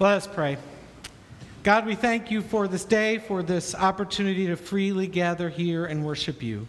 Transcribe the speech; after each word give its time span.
Let 0.00 0.14
us 0.14 0.26
pray. 0.26 0.58
God, 1.62 1.86
we 1.86 1.94
thank 1.94 2.28
you 2.28 2.42
for 2.42 2.66
this 2.66 2.84
day, 2.84 3.18
for 3.18 3.44
this 3.44 3.76
opportunity 3.76 4.48
to 4.48 4.56
freely 4.56 5.06
gather 5.06 5.48
here 5.48 5.86
and 5.86 6.04
worship 6.04 6.42
you. 6.42 6.66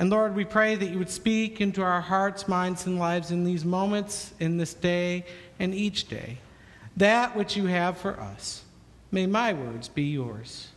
And 0.00 0.10
Lord, 0.10 0.34
we 0.34 0.44
pray 0.44 0.74
that 0.74 0.90
you 0.90 0.98
would 0.98 1.10
speak 1.10 1.60
into 1.60 1.80
our 1.80 2.00
hearts, 2.00 2.48
minds, 2.48 2.86
and 2.86 2.98
lives 2.98 3.30
in 3.30 3.44
these 3.44 3.64
moments, 3.64 4.32
in 4.40 4.56
this 4.56 4.74
day, 4.74 5.24
and 5.60 5.72
each 5.72 6.08
day. 6.08 6.38
That 6.96 7.36
which 7.36 7.56
you 7.56 7.66
have 7.66 7.98
for 7.98 8.18
us. 8.18 8.64
May 9.12 9.26
my 9.26 9.52
words 9.52 9.88
be 9.88 10.02
yours. 10.02 10.70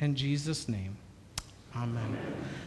In 0.00 0.14
Jesus' 0.14 0.68
name. 0.68 0.98
Amen. 1.74 2.18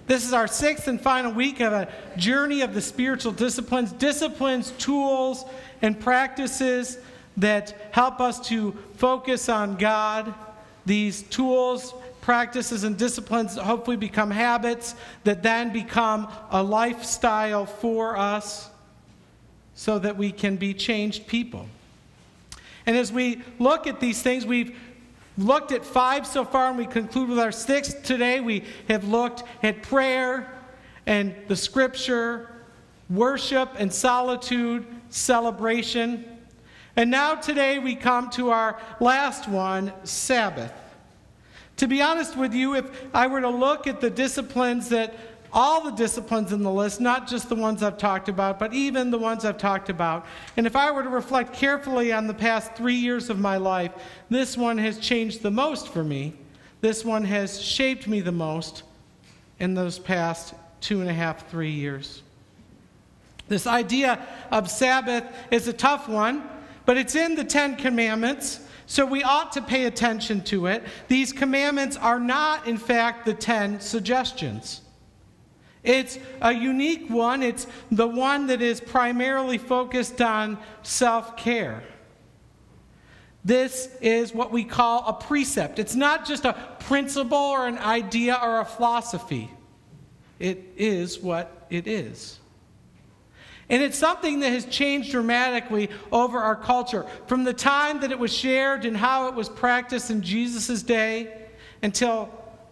This 0.08 0.26
is 0.26 0.34
our 0.34 0.48
sixth 0.48 0.88
and 0.88 1.00
final 1.00 1.32
week 1.32 1.60
of 1.60 1.74
a 1.74 1.88
journey 2.18 2.62
of 2.62 2.74
the 2.74 2.82
spiritual 2.82 3.34
disciplines, 3.34 3.92
disciplines, 3.92 4.72
tools, 4.80 5.46
and 5.84 6.00
practices 6.00 6.98
that 7.38 7.90
help 7.92 8.20
us 8.20 8.40
to 8.50 8.74
focus 8.96 9.50
on 9.50 9.76
God. 9.78 10.34
These 10.86 11.24
tools, 11.24 11.94
practices, 12.22 12.84
and 12.84 12.98
disciplines 12.98 13.56
that 13.56 13.64
hopefully 13.64 13.98
become 13.98 14.32
habits 14.32 14.96
that 15.24 15.44
then 15.44 15.72
become 15.72 16.28
a 16.50 16.62
lifestyle 16.62 17.66
for 17.66 18.18
us 18.18 18.70
so 19.76 19.98
that 20.00 20.18
we 20.18 20.32
can 20.32 20.58
be 20.58 20.74
changed 20.74 21.28
people. 21.28 21.68
And 22.86 22.98
as 22.98 23.12
we 23.12 23.42
look 23.60 23.88
at 23.88 24.00
these 24.00 24.22
things, 24.22 24.46
we've 24.46 24.78
looked 25.38 25.72
at 25.72 25.86
five 25.86 26.28
so 26.28 26.44
far, 26.44 26.70
and 26.70 26.78
we 26.78 26.86
conclude 26.86 27.30
with 27.30 27.40
our 27.40 27.52
sixth 27.52 28.04
today. 28.04 28.40
We 28.40 28.66
have 28.88 29.08
looked 29.08 29.44
at 29.64 29.82
prayer 29.82 30.52
and 31.06 31.36
the 31.48 31.56
scripture, 31.56 32.50
worship 33.10 33.70
and 33.78 33.92
solitude, 33.92 34.86
celebration. 35.10 36.31
And 36.96 37.10
now 37.10 37.36
today 37.36 37.80
we 37.80 37.96
come 37.96 38.30
to 38.32 38.50
our 38.50 38.80
last 39.00 39.48
one 39.48 39.94
Sabbath. 40.04 40.74
To 41.78 41.88
be 41.88 42.02
honest 42.02 42.36
with 42.38 42.54
you, 42.54 42.76
if 42.76 42.86
I 43.14 43.28
were 43.28 43.42
to 43.42 43.50
look 43.50 43.88
at 43.88 44.02
the 44.02 44.10
disciplines 44.10 44.90
that 44.90 45.16
all 45.54 45.84
the 45.84 45.92
disciplines 45.92 46.54
in 46.54 46.64
the 46.64 46.72
list, 46.72 47.02
not 47.02 47.28
just 47.28 47.50
the 47.50 47.56
ones 47.56 47.84
I've 47.84 47.98
talked 47.98 48.30
about, 48.30 48.60
but 48.60 48.74
even 48.74 49.12
the 49.12 49.18
ones 49.18 49.44
I've 49.44 49.58
talked 49.58 49.90
about. 49.90 50.26
And 50.56 50.66
if 50.66 50.76
I 50.76 50.92
were 50.92 51.04
to 51.04 51.10
reflect 51.10 51.54
carefully 51.54 52.14
on 52.14 52.28
the 52.28 52.34
past 52.34 52.76
three 52.76 52.96
years 52.96 53.30
of 53.30 53.40
my 53.40 53.58
life, 53.58 53.92
this 54.30 54.56
one 54.56 54.78
has 54.78 54.98
changed 54.98 55.42
the 55.42 55.52
most 55.52 55.90
for 55.90 56.04
me. 56.04 56.34
This 56.80 57.04
one 57.04 57.26
has 57.26 57.62
shaped 57.62 58.08
me 58.08 58.22
the 58.22 58.32
most 58.32 58.84
in 59.60 59.74
those 59.74 60.00
past 60.00 60.54
two 60.80 61.02
and 61.02 61.10
a 61.10 61.14
half, 61.14 61.50
three 61.50 61.72
years. 61.72 62.24
This 63.48 63.68
idea 63.68 64.26
of 64.52 64.70
Sabbath 64.70 65.26
is 65.52 65.68
a 65.68 65.74
tough 65.74 66.08
one, 66.08 66.48
but 66.86 66.98
it's 66.98 67.16
in 67.16 67.36
the 67.36 67.44
Ten 67.44 67.76
Commandments. 67.76 68.60
So 68.86 69.06
we 69.06 69.24
ought 69.24 69.54
to 69.54 69.62
pay 69.62 69.86
attention 69.86 70.42
to 70.46 70.68
it. 70.68 70.84
These 71.08 71.32
commandments 71.32 71.96
are 71.96 72.20
not, 72.20 72.68
in 72.68 72.78
fact, 72.78 73.26
the 73.26 73.34
10 73.34 73.80
suggestions. 73.80 74.82
It's 75.84 76.20
a 76.42 76.54
unique 76.54 77.10
one. 77.10 77.42
It's 77.42 77.68
the 77.90 78.08
one 78.08 78.48
that 78.48 78.62
is 78.62 78.82
primarily 78.82 79.58
focused 79.58 80.22
on 80.22 80.58
self 80.84 81.38
care. 81.38 81.84
This 83.44 83.90
is 84.02 84.34
what 84.34 84.52
we 84.52 84.64
call 84.64 85.08
a 85.08 85.14
precept. 85.14 85.80
It's 85.80 85.96
not 85.96 86.26
just 86.26 86.46
a 86.46 86.54
principle 86.82 87.38
or 87.38 87.68
an 87.68 87.80
idea 87.80 88.38
or 88.42 88.60
a 88.60 88.66
philosophy, 88.66 89.50
it 90.38 90.74
is 90.76 91.20
what 91.20 91.66
it 91.70 91.88
is. 91.88 92.41
And 93.72 93.82
it's 93.82 93.98
something 93.98 94.42
that 94.42 94.52
has 94.52 94.66
changed 94.66 95.12
dramatically 95.12 95.90
over 96.12 96.38
our 96.38 96.58
culture. 96.58 97.06
From 97.26 97.46
the 97.46 97.54
time 97.54 98.02
that 98.02 98.12
it 98.12 98.20
was 98.20 98.32
shared 98.32 98.84
and 98.84 98.98
how 98.98 99.30
it 99.30 99.34
was 99.34 99.48
practiced 99.48 100.12
in 100.12 100.22
Jesus' 100.22 100.84
day 100.84 101.48
until 101.82 102.30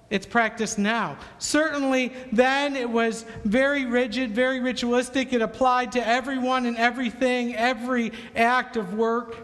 it's 0.10 0.26
practiced 0.26 0.78
now. 0.78 1.18
Certainly, 1.38 2.12
then 2.34 2.76
it 2.76 2.90
was 2.90 3.24
very 3.46 3.86
rigid, 3.86 4.32
very 4.32 4.60
ritualistic. 4.60 5.32
It 5.32 5.42
applied 5.42 5.94
to 5.94 6.06
everyone 6.06 6.66
and 6.66 6.76
everything, 6.76 7.56
every 7.56 8.12
act 8.36 8.76
of 8.76 8.94
work. 8.94 9.38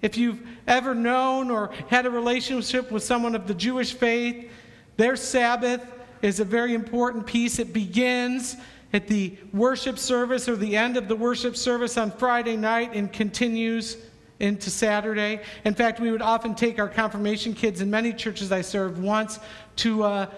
If 0.00 0.18
you've 0.18 0.42
ever 0.66 0.96
known 0.96 1.48
or 1.48 1.70
had 1.90 2.06
a 2.06 2.10
relationship 2.10 2.90
with 2.90 3.04
someone 3.04 3.36
of 3.36 3.46
the 3.46 3.54
Jewish 3.54 3.92
faith, 3.92 4.50
their 4.96 5.14
Sabbath 5.14 5.86
is 6.22 6.40
a 6.40 6.44
very 6.44 6.74
important 6.74 7.24
piece. 7.24 7.60
It 7.60 7.72
begins 7.72 8.56
at 8.92 9.08
the 9.08 9.36
worship 9.52 9.98
service 9.98 10.48
or 10.48 10.56
the 10.56 10.76
end 10.76 10.96
of 10.96 11.08
the 11.08 11.16
worship 11.16 11.56
service 11.56 11.96
on 11.96 12.10
Friday 12.10 12.56
night 12.56 12.94
and 12.94 13.12
continues 13.12 13.96
into 14.38 14.70
Saturday. 14.70 15.40
In 15.64 15.74
fact, 15.74 16.00
we 16.00 16.10
would 16.10 16.20
often 16.20 16.54
take 16.54 16.78
our 16.78 16.88
confirmation 16.88 17.54
kids 17.54 17.80
in 17.80 17.90
many 17.90 18.12
churches 18.12 18.52
I 18.52 18.60
served 18.60 19.00
once 19.00 19.38
to 19.76 20.04
a 20.04 20.28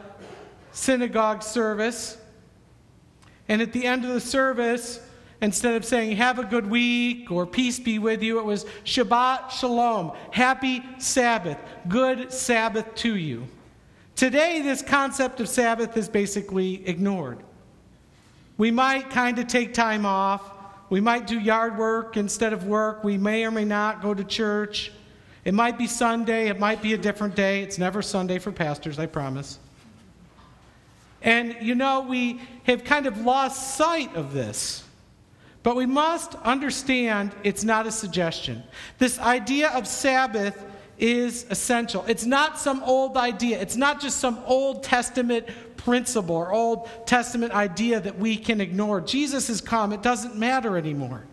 synagogue 0.73 1.43
service. 1.43 2.19
And 3.49 3.61
at 3.63 3.73
the 3.73 3.87
end 3.87 4.05
of 4.05 4.11
the 4.11 4.21
service, 4.21 5.01
instead 5.41 5.75
of 5.75 5.85
saying, 5.85 6.17
Have 6.17 6.39
a 6.39 6.45
good 6.45 6.69
week 6.69 7.31
or 7.31 7.47
peace 7.47 7.81
be 7.81 7.99
with 7.99 8.23
you, 8.23 8.39
it 8.39 8.45
was 8.45 8.65
Shabbat 8.85 9.51
Shalom, 9.51 10.13
happy 10.31 10.83
Sabbath, 10.99 11.59
good 11.89 12.33
Sabbath 12.33 12.95
to 12.97 13.17
you. 13.17 13.47
Today, 14.17 14.63
this 14.63 14.81
concept 14.81 15.41
of 15.41 15.49
Sabbath 15.49 15.97
is 15.97 16.09
basically 16.09 16.87
ignored. 16.87 17.43
We 18.57 18.71
might 18.71 19.11
kind 19.11 19.39
of 19.39 19.47
take 19.47 19.75
time 19.75 20.07
off. 20.07 20.43
We 20.91 21.01
might 21.01 21.27
do 21.27 21.39
yard 21.39 21.77
work 21.77 22.17
instead 22.17 22.53
of 22.53 22.67
work. 22.67 23.03
We 23.03 23.19
may 23.19 23.45
or 23.45 23.51
may 23.51 23.65
not 23.65 24.03
go 24.03 24.15
to 24.15 24.23
church. 24.23 24.93
It 25.45 25.55
might 25.55 25.77
be 25.77 25.87
Sunday. 25.87 26.49
It 26.49 26.59
might 26.59 26.81
be 26.81 26.95
a 26.95 26.99
different 26.99 27.35
day. 27.35 27.63
It's 27.63 27.79
never 27.79 28.01
Sunday 28.01 28.39
for 28.39 28.53
pastors, 28.53 28.99
I 28.99 29.07
promise. 29.07 29.59
And 31.21 31.57
you 31.61 31.75
know, 31.75 32.03
we 32.03 32.41
have 32.65 32.85
kind 32.85 33.07
of 33.07 33.19
lost 33.23 33.77
sight 33.77 34.15
of 34.15 34.33
this. 34.33 34.85
But 35.63 35.77
we 35.77 35.87
must 35.87 36.35
understand 36.37 37.35
it's 37.43 37.65
not 37.65 37.87
a 37.87 37.91
suggestion. 37.91 38.63
This 38.99 39.19
idea 39.19 39.71
of 39.71 39.89
Sabbath 39.89 40.63
is 40.99 41.47
essential. 41.49 42.05
It's 42.07 42.27
not 42.27 42.59
some 42.59 42.83
old 42.85 43.17
idea, 43.17 43.61
it's 43.61 43.77
not 43.77 44.01
just 44.01 44.19
some 44.21 44.39
Old 44.47 44.83
Testament 44.83 45.47
principle 45.85 46.35
or 46.35 46.53
Old 46.53 46.89
Testament 47.07 47.53
idea 47.53 48.01
that 48.01 48.19
we 48.19 48.37
can 48.37 48.61
ignore. 48.61 49.01
Jesus 49.01 49.49
has 49.49 49.61
come, 49.61 49.93
it 49.93 50.03
doesn't 50.03 50.35
matter 50.35 50.77
anymore. 50.77 51.25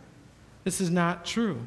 This 0.63 0.81
is 0.81 0.91
not 0.91 1.25
true. 1.25 1.65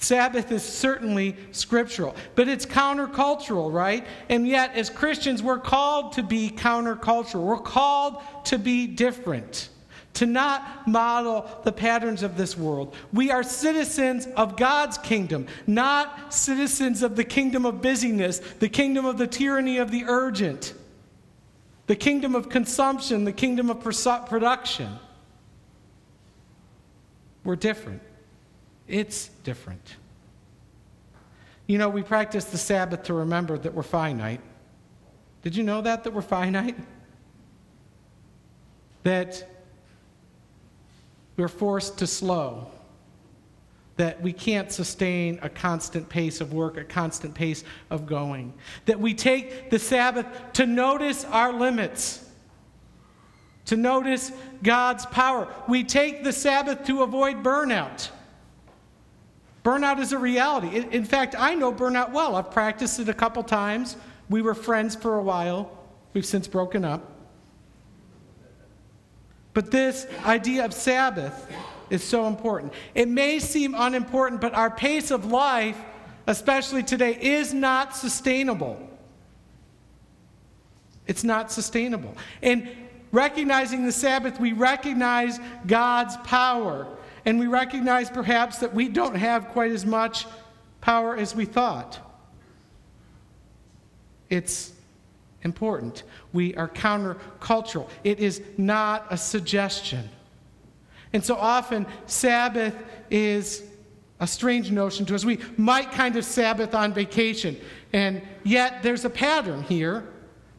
Sabbath 0.00 0.52
is 0.52 0.62
certainly 0.62 1.34
scriptural, 1.50 2.14
but 2.36 2.46
it's 2.46 2.64
countercultural, 2.64 3.72
right? 3.72 4.06
And 4.28 4.46
yet, 4.46 4.76
as 4.76 4.90
Christians, 4.90 5.42
we're 5.42 5.58
called 5.58 6.12
to 6.12 6.22
be 6.22 6.50
countercultural. 6.50 7.42
We're 7.42 7.58
called 7.58 8.22
to 8.44 8.58
be 8.58 8.86
different, 8.86 9.70
to 10.14 10.26
not 10.26 10.86
model 10.86 11.50
the 11.64 11.72
patterns 11.72 12.22
of 12.22 12.36
this 12.36 12.56
world. 12.56 12.94
We 13.12 13.32
are 13.32 13.42
citizens 13.42 14.28
of 14.36 14.56
God's 14.56 14.98
kingdom, 14.98 15.48
not 15.66 16.32
citizens 16.32 17.02
of 17.02 17.16
the 17.16 17.24
kingdom 17.24 17.66
of 17.66 17.82
busyness, 17.82 18.38
the 18.60 18.68
kingdom 18.68 19.04
of 19.04 19.18
the 19.18 19.26
tyranny 19.26 19.78
of 19.78 19.90
the 19.90 20.04
urgent, 20.06 20.74
the 21.88 21.96
kingdom 21.96 22.34
of 22.34 22.50
consumption, 22.50 23.24
the 23.24 23.32
kingdom 23.32 23.70
of 23.70 23.80
production. 23.80 24.98
We're 27.44 27.56
different. 27.56 28.02
It's 28.86 29.28
different. 29.42 29.96
You 31.66 31.78
know, 31.78 31.88
we 31.88 32.02
practice 32.02 32.44
the 32.44 32.58
Sabbath 32.58 33.04
to 33.04 33.14
remember 33.14 33.56
that 33.58 33.72
we're 33.74 33.82
finite. 33.82 34.40
Did 35.42 35.56
you 35.56 35.64
know 35.64 35.80
that, 35.80 36.04
that 36.04 36.12
we're 36.12 36.20
finite? 36.20 36.76
That 39.02 39.48
we're 41.38 41.48
forced 41.48 41.98
to 41.98 42.06
slow. 42.06 42.70
That 43.98 44.22
we 44.22 44.32
can't 44.32 44.72
sustain 44.72 45.38
a 45.42 45.48
constant 45.48 46.08
pace 46.08 46.40
of 46.40 46.52
work, 46.52 46.76
a 46.76 46.84
constant 46.84 47.34
pace 47.34 47.62
of 47.90 48.06
going. 48.06 48.54
That 48.86 48.98
we 48.98 49.12
take 49.12 49.70
the 49.70 49.78
Sabbath 49.78 50.26
to 50.54 50.66
notice 50.66 51.24
our 51.26 51.52
limits, 51.52 52.24
to 53.66 53.76
notice 53.76 54.32
God's 54.62 55.04
power. 55.06 55.52
We 55.68 55.84
take 55.84 56.24
the 56.24 56.32
Sabbath 56.32 56.86
to 56.86 57.02
avoid 57.02 57.42
burnout. 57.42 58.08
Burnout 59.64 59.98
is 59.98 60.12
a 60.12 60.18
reality. 60.18 60.86
In 60.90 61.04
fact, 61.04 61.34
I 61.38 61.54
know 61.54 61.72
burnout 61.72 62.10
well. 62.12 62.36
I've 62.36 62.50
practiced 62.50 63.00
it 63.00 63.08
a 63.10 63.14
couple 63.14 63.42
times. 63.42 63.96
We 64.30 64.40
were 64.40 64.54
friends 64.54 64.94
for 64.94 65.18
a 65.18 65.22
while. 65.22 65.76
We've 66.14 66.24
since 66.24 66.48
broken 66.48 66.84
up. 66.84 67.12
But 69.54 69.70
this 69.70 70.06
idea 70.24 70.64
of 70.64 70.72
Sabbath 70.72 71.52
is 71.90 72.02
so 72.04 72.26
important. 72.26 72.72
It 72.94 73.08
may 73.08 73.38
seem 73.38 73.74
unimportant, 73.76 74.40
but 74.40 74.54
our 74.54 74.70
pace 74.70 75.10
of 75.10 75.26
life, 75.26 75.76
especially 76.26 76.82
today, 76.82 77.18
is 77.20 77.54
not 77.54 77.96
sustainable. 77.96 78.88
It's 81.06 81.24
not 81.24 81.50
sustainable. 81.50 82.14
And 82.42 82.68
recognizing 83.12 83.86
the 83.86 83.92
Sabbath, 83.92 84.38
we 84.38 84.52
recognize 84.52 85.40
God's 85.66 86.16
power 86.18 86.86
and 87.24 87.38
we 87.38 87.46
recognize 87.46 88.08
perhaps 88.10 88.58
that 88.58 88.72
we 88.72 88.88
don't 88.88 89.14
have 89.14 89.48
quite 89.48 89.72
as 89.72 89.84
much 89.84 90.26
power 90.80 91.16
as 91.16 91.34
we 91.34 91.44
thought. 91.44 91.98
It's 94.30 94.72
important. 95.42 96.04
We 96.32 96.54
are 96.54 96.68
countercultural. 96.68 97.88
It 98.04 98.18
is 98.18 98.42
not 98.56 99.06
a 99.10 99.16
suggestion. 99.16 100.08
And 101.12 101.24
so 101.24 101.36
often, 101.36 101.86
Sabbath 102.06 102.74
is 103.10 103.62
a 104.20 104.26
strange 104.26 104.70
notion 104.70 105.06
to 105.06 105.14
us. 105.14 105.24
We 105.24 105.38
might 105.56 105.92
kind 105.92 106.16
of 106.16 106.24
Sabbath 106.24 106.74
on 106.74 106.92
vacation, 106.92 107.56
and 107.92 108.22
yet 108.44 108.82
there's 108.82 109.04
a 109.04 109.10
pattern 109.10 109.62
here. 109.62 110.08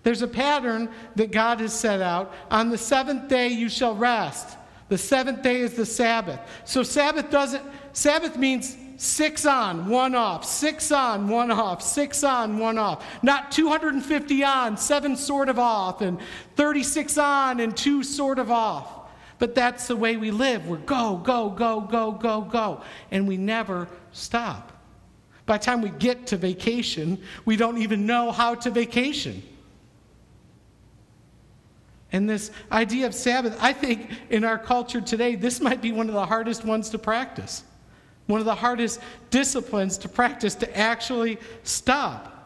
There's 0.04 0.22
a 0.22 0.28
pattern 0.28 0.90
that 1.16 1.31
God 1.31 1.60
has 1.60 1.74
set 1.74 2.01
out. 2.01 2.34
On 2.50 2.69
the 2.69 2.78
seventh 2.78 3.28
day, 3.28 3.50
you 3.50 3.69
shall 3.69 3.96
rest. 3.96 4.57
The 4.88 4.98
seventh 4.98 5.44
day 5.44 5.60
is 5.60 5.74
the 5.74 5.86
Sabbath. 5.86 6.40
So, 6.66 6.84
Sabbath 6.84 7.30
doesn't, 7.30 7.63
Sabbath 7.94 8.38
means 8.38 8.75
six 8.98 9.45
on, 9.45 9.88
one 9.88 10.16
off, 10.16 10.44
six 10.44 10.92
on, 10.92 11.28
one 11.28 11.52
off, 11.52 11.81
six 11.81 12.24
on, 12.24 12.57
one 12.57 12.78
off. 12.78 13.06
Not 13.22 13.52
250 13.52 14.44
on, 14.44 14.78
seven 14.78 15.16
sort 15.16 15.48
of 15.48 15.60
off, 15.60 16.02
and 16.02 16.19
36 16.56 17.18
on 17.18 17.60
and 17.60 17.75
two 17.75 18.04
sort 18.04 18.40
of 18.40 18.50
off. 18.50 18.99
But 19.40 19.56
that's 19.56 19.88
the 19.88 19.96
way 19.96 20.18
we 20.18 20.32
live. 20.32 20.68
We're 20.68 20.78
go, 20.78 21.16
go, 21.18 21.50
go, 21.50 21.82
go, 21.82 22.12
go, 22.12 22.42
go. 22.42 22.82
And 23.10 23.28
we 23.28 23.38
never 23.38 23.88
stop. 24.12 24.74
By 25.46 25.58
the 25.58 25.64
time 25.64 25.82
we 25.82 25.90
get 25.90 26.28
to 26.28 26.38
vacation, 26.38 27.20
we 27.46 27.56
don't 27.56 27.80
even 27.80 28.06
know 28.06 28.32
how 28.32 28.54
to 28.56 28.70
vacation. 28.70 29.42
And 32.12 32.30
this 32.30 32.52
idea 32.72 33.08
of 33.08 33.16
Sabbath, 33.16 33.58
I 33.62 33.72
think 33.72 34.10
in 34.30 34.44
our 34.44 34.58
culture 34.58 35.00
today, 35.00 35.36
this 35.36 35.62
might 35.62 35.82
be 35.82 35.92
one 35.92 36.08
of 36.08 36.14
the 36.14 36.26
hardest 36.26 36.66
ones 36.66 36.90
to 36.90 37.00
practice. 37.00 37.64
One 38.28 38.40
of 38.40 38.46
the 38.46 38.56
hardest 38.56 39.00
disciplines 39.30 39.98
to 40.00 40.10
practice 40.10 40.54
to 40.56 40.78
actually 40.78 41.40
stop. 41.64 42.39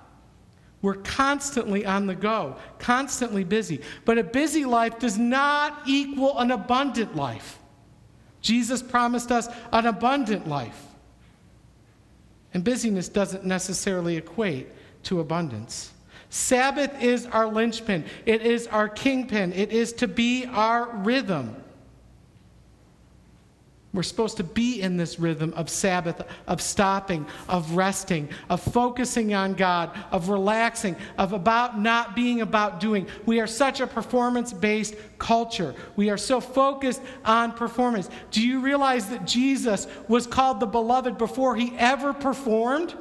We're 0.83 0.95
constantly 0.95 1.85
on 1.85 2.07
the 2.07 2.13
go, 2.13 2.57
constantly 2.77 3.45
busy. 3.45 3.79
But 4.03 4.17
a 4.17 4.23
busy 4.23 4.65
life 4.65 4.99
does 4.99 5.17
not 5.17 5.81
equal 5.87 6.37
an 6.37 6.51
abundant 6.51 7.15
life. 7.15 7.57
Jesus 8.41 8.83
promised 8.83 9.31
us 9.31 9.47
an 9.71 9.85
abundant 9.85 10.45
life. 10.45 10.79
And 12.53 12.65
busyness 12.65 13.07
doesn't 13.07 13.45
necessarily 13.45 14.17
equate 14.17 14.67
to 15.03 15.21
abundance. 15.21 15.93
Sabbath 16.29 17.01
is 17.01 17.27
our 17.27 17.47
linchpin, 17.47 18.03
it 18.25 18.41
is 18.41 18.67
our 18.67 18.89
kingpin, 18.89 19.53
it 19.53 19.71
is 19.71 19.93
to 19.93 20.07
be 20.07 20.45
our 20.47 20.89
rhythm. 20.97 21.62
We're 23.93 24.01
supposed 24.01 24.37
to 24.37 24.43
be 24.43 24.81
in 24.81 24.97
this 24.97 25.19
rhythm 25.19 25.53
of 25.55 25.69
Sabbath, 25.69 26.25
of 26.47 26.61
stopping, 26.61 27.27
of 27.47 27.73
resting, 27.73 28.27
of 28.49 28.59
focusing 28.59 29.35
on 29.35 29.53
God, 29.53 29.91
of 30.11 30.29
relaxing, 30.29 30.95
of 31.19 31.31
about 31.31 31.79
not 31.79 32.15
being 32.15 32.41
about 32.41 32.79
doing. 32.79 33.07
We 33.27 33.39
are 33.39 33.45
such 33.45 33.81
a 33.81 33.87
performance 33.87 34.51
based 34.51 34.95
culture. 35.19 35.75
We 35.95 36.09
are 36.09 36.17
so 36.17 36.41
focused 36.41 37.03
on 37.23 37.51
performance. 37.51 38.09
Do 38.31 38.41
you 38.41 38.61
realize 38.61 39.09
that 39.09 39.27
Jesus 39.27 39.85
was 40.07 40.25
called 40.25 40.59
the 40.59 40.65
beloved 40.65 41.19
before 41.19 41.55
he 41.55 41.75
ever 41.77 42.13
performed? 42.13 42.95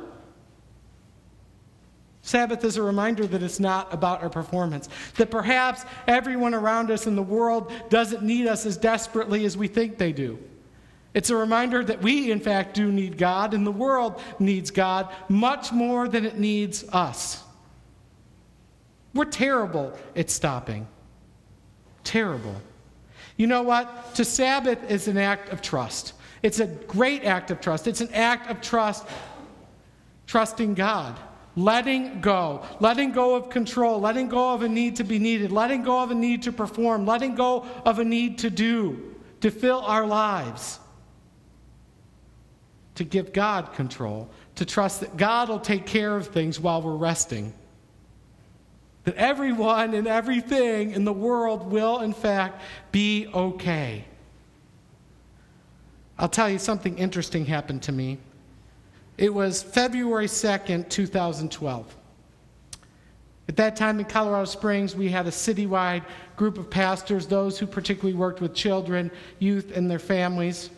Sabbath 2.20 2.64
is 2.64 2.76
a 2.76 2.82
reminder 2.82 3.26
that 3.26 3.42
it's 3.42 3.58
not 3.58 3.92
about 3.94 4.22
our 4.22 4.30
performance. 4.30 4.90
That 5.16 5.30
perhaps 5.30 5.86
everyone 6.06 6.52
around 6.52 6.90
us 6.90 7.06
in 7.06 7.16
the 7.16 7.22
world 7.22 7.72
doesn't 7.88 8.22
need 8.22 8.46
us 8.46 8.66
as 8.66 8.76
desperately 8.76 9.46
as 9.46 9.56
we 9.56 9.68
think 9.68 9.96
they 9.96 10.12
do. 10.12 10.38
It's 11.14 11.28
a 11.28 11.36
reminder 11.36 11.84
that 11.84 12.00
we, 12.00 12.30
in 12.30 12.40
fact, 12.40 12.74
do 12.74 12.90
need 12.90 13.18
God, 13.18 13.52
and 13.52 13.66
the 13.66 13.72
world 13.72 14.20
needs 14.38 14.70
God 14.70 15.12
much 15.28 15.70
more 15.70 16.08
than 16.08 16.24
it 16.24 16.38
needs 16.38 16.84
us. 16.88 17.42
We're 19.14 19.26
terrible 19.26 19.96
at 20.16 20.30
stopping. 20.30 20.86
Terrible. 22.02 22.56
You 23.36 23.46
know 23.46 23.62
what? 23.62 24.14
To 24.14 24.24
Sabbath 24.24 24.90
is 24.90 25.06
an 25.06 25.18
act 25.18 25.50
of 25.50 25.60
trust. 25.60 26.14
It's 26.42 26.60
a 26.60 26.66
great 26.66 27.24
act 27.24 27.50
of 27.50 27.60
trust. 27.60 27.86
It's 27.86 28.00
an 28.00 28.12
act 28.14 28.50
of 28.50 28.62
trust, 28.62 29.06
trusting 30.26 30.74
God, 30.74 31.18
letting 31.56 32.22
go, 32.22 32.64
letting 32.80 33.12
go 33.12 33.34
of 33.34 33.50
control, 33.50 34.00
letting 34.00 34.28
go 34.28 34.54
of 34.54 34.62
a 34.62 34.68
need 34.68 34.96
to 34.96 35.04
be 35.04 35.18
needed, 35.18 35.52
letting 35.52 35.82
go 35.82 36.02
of 36.02 36.10
a 36.10 36.14
need 36.14 36.42
to 36.44 36.52
perform, 36.52 37.04
letting 37.04 37.34
go 37.34 37.66
of 37.84 37.98
a 37.98 38.04
need 38.04 38.38
to 38.38 38.48
do, 38.48 39.14
to 39.42 39.50
fill 39.50 39.82
our 39.82 40.06
lives 40.06 40.78
to 43.02 43.08
give 43.08 43.32
God 43.32 43.72
control, 43.72 44.28
to 44.54 44.64
trust 44.64 45.00
that 45.00 45.16
God 45.16 45.48
will 45.48 45.58
take 45.58 45.86
care 45.86 46.16
of 46.16 46.28
things 46.28 46.60
while 46.60 46.80
we're 46.80 46.96
resting. 46.96 47.52
That 49.04 49.16
everyone 49.16 49.94
and 49.94 50.06
everything 50.06 50.92
in 50.92 51.04
the 51.04 51.12
world 51.12 51.70
will, 51.70 52.00
in 52.00 52.12
fact, 52.12 52.62
be 52.92 53.26
okay. 53.34 54.04
I'll 56.16 56.28
tell 56.28 56.48
you 56.48 56.58
something 56.58 56.96
interesting 56.96 57.44
happened 57.44 57.82
to 57.84 57.92
me. 57.92 58.18
It 59.18 59.34
was 59.34 59.62
February 59.62 60.28
2nd, 60.28 60.88
2012. 60.88 61.96
At 63.48 63.56
that 63.56 63.74
time 63.74 63.98
in 63.98 64.04
Colorado 64.04 64.44
Springs, 64.44 64.94
we 64.94 65.08
had 65.08 65.26
a 65.26 65.30
citywide 65.30 66.04
group 66.36 66.56
of 66.56 66.70
pastors, 66.70 67.26
those 67.26 67.58
who 67.58 67.66
particularly 67.66 68.14
worked 68.14 68.40
with 68.40 68.54
children, 68.54 69.10
youth, 69.40 69.76
and 69.76 69.90
their 69.90 69.98
families 69.98 70.70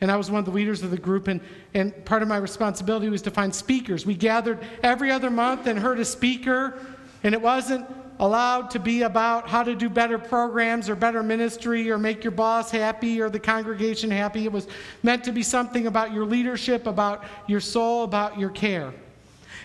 and 0.00 0.10
I 0.10 0.16
was 0.16 0.30
one 0.30 0.38
of 0.38 0.44
the 0.44 0.50
leaders 0.50 0.82
of 0.82 0.90
the 0.90 0.98
group, 0.98 1.28
and, 1.28 1.40
and 1.74 2.04
part 2.04 2.22
of 2.22 2.28
my 2.28 2.38
responsibility 2.38 3.08
was 3.08 3.22
to 3.22 3.30
find 3.30 3.54
speakers. 3.54 4.06
We 4.06 4.14
gathered 4.14 4.58
every 4.82 5.10
other 5.10 5.30
month 5.30 5.66
and 5.66 5.78
heard 5.78 5.98
a 6.00 6.04
speaker, 6.04 6.78
and 7.22 7.34
it 7.34 7.40
wasn't 7.40 7.86
allowed 8.18 8.70
to 8.70 8.78
be 8.78 9.02
about 9.02 9.48
how 9.48 9.62
to 9.62 9.74
do 9.74 9.88
better 9.88 10.18
programs 10.18 10.88
or 10.88 10.94
better 10.94 11.22
ministry 11.22 11.90
or 11.90 11.98
make 11.98 12.22
your 12.22 12.30
boss 12.30 12.70
happy 12.70 13.20
or 13.20 13.30
the 13.30 13.38
congregation 13.38 14.10
happy. 14.10 14.44
It 14.44 14.52
was 14.52 14.68
meant 15.02 15.24
to 15.24 15.32
be 15.32 15.42
something 15.42 15.86
about 15.86 16.12
your 16.12 16.26
leadership, 16.26 16.86
about 16.86 17.24
your 17.46 17.60
soul, 17.60 18.04
about 18.04 18.38
your 18.38 18.50
care. 18.50 18.92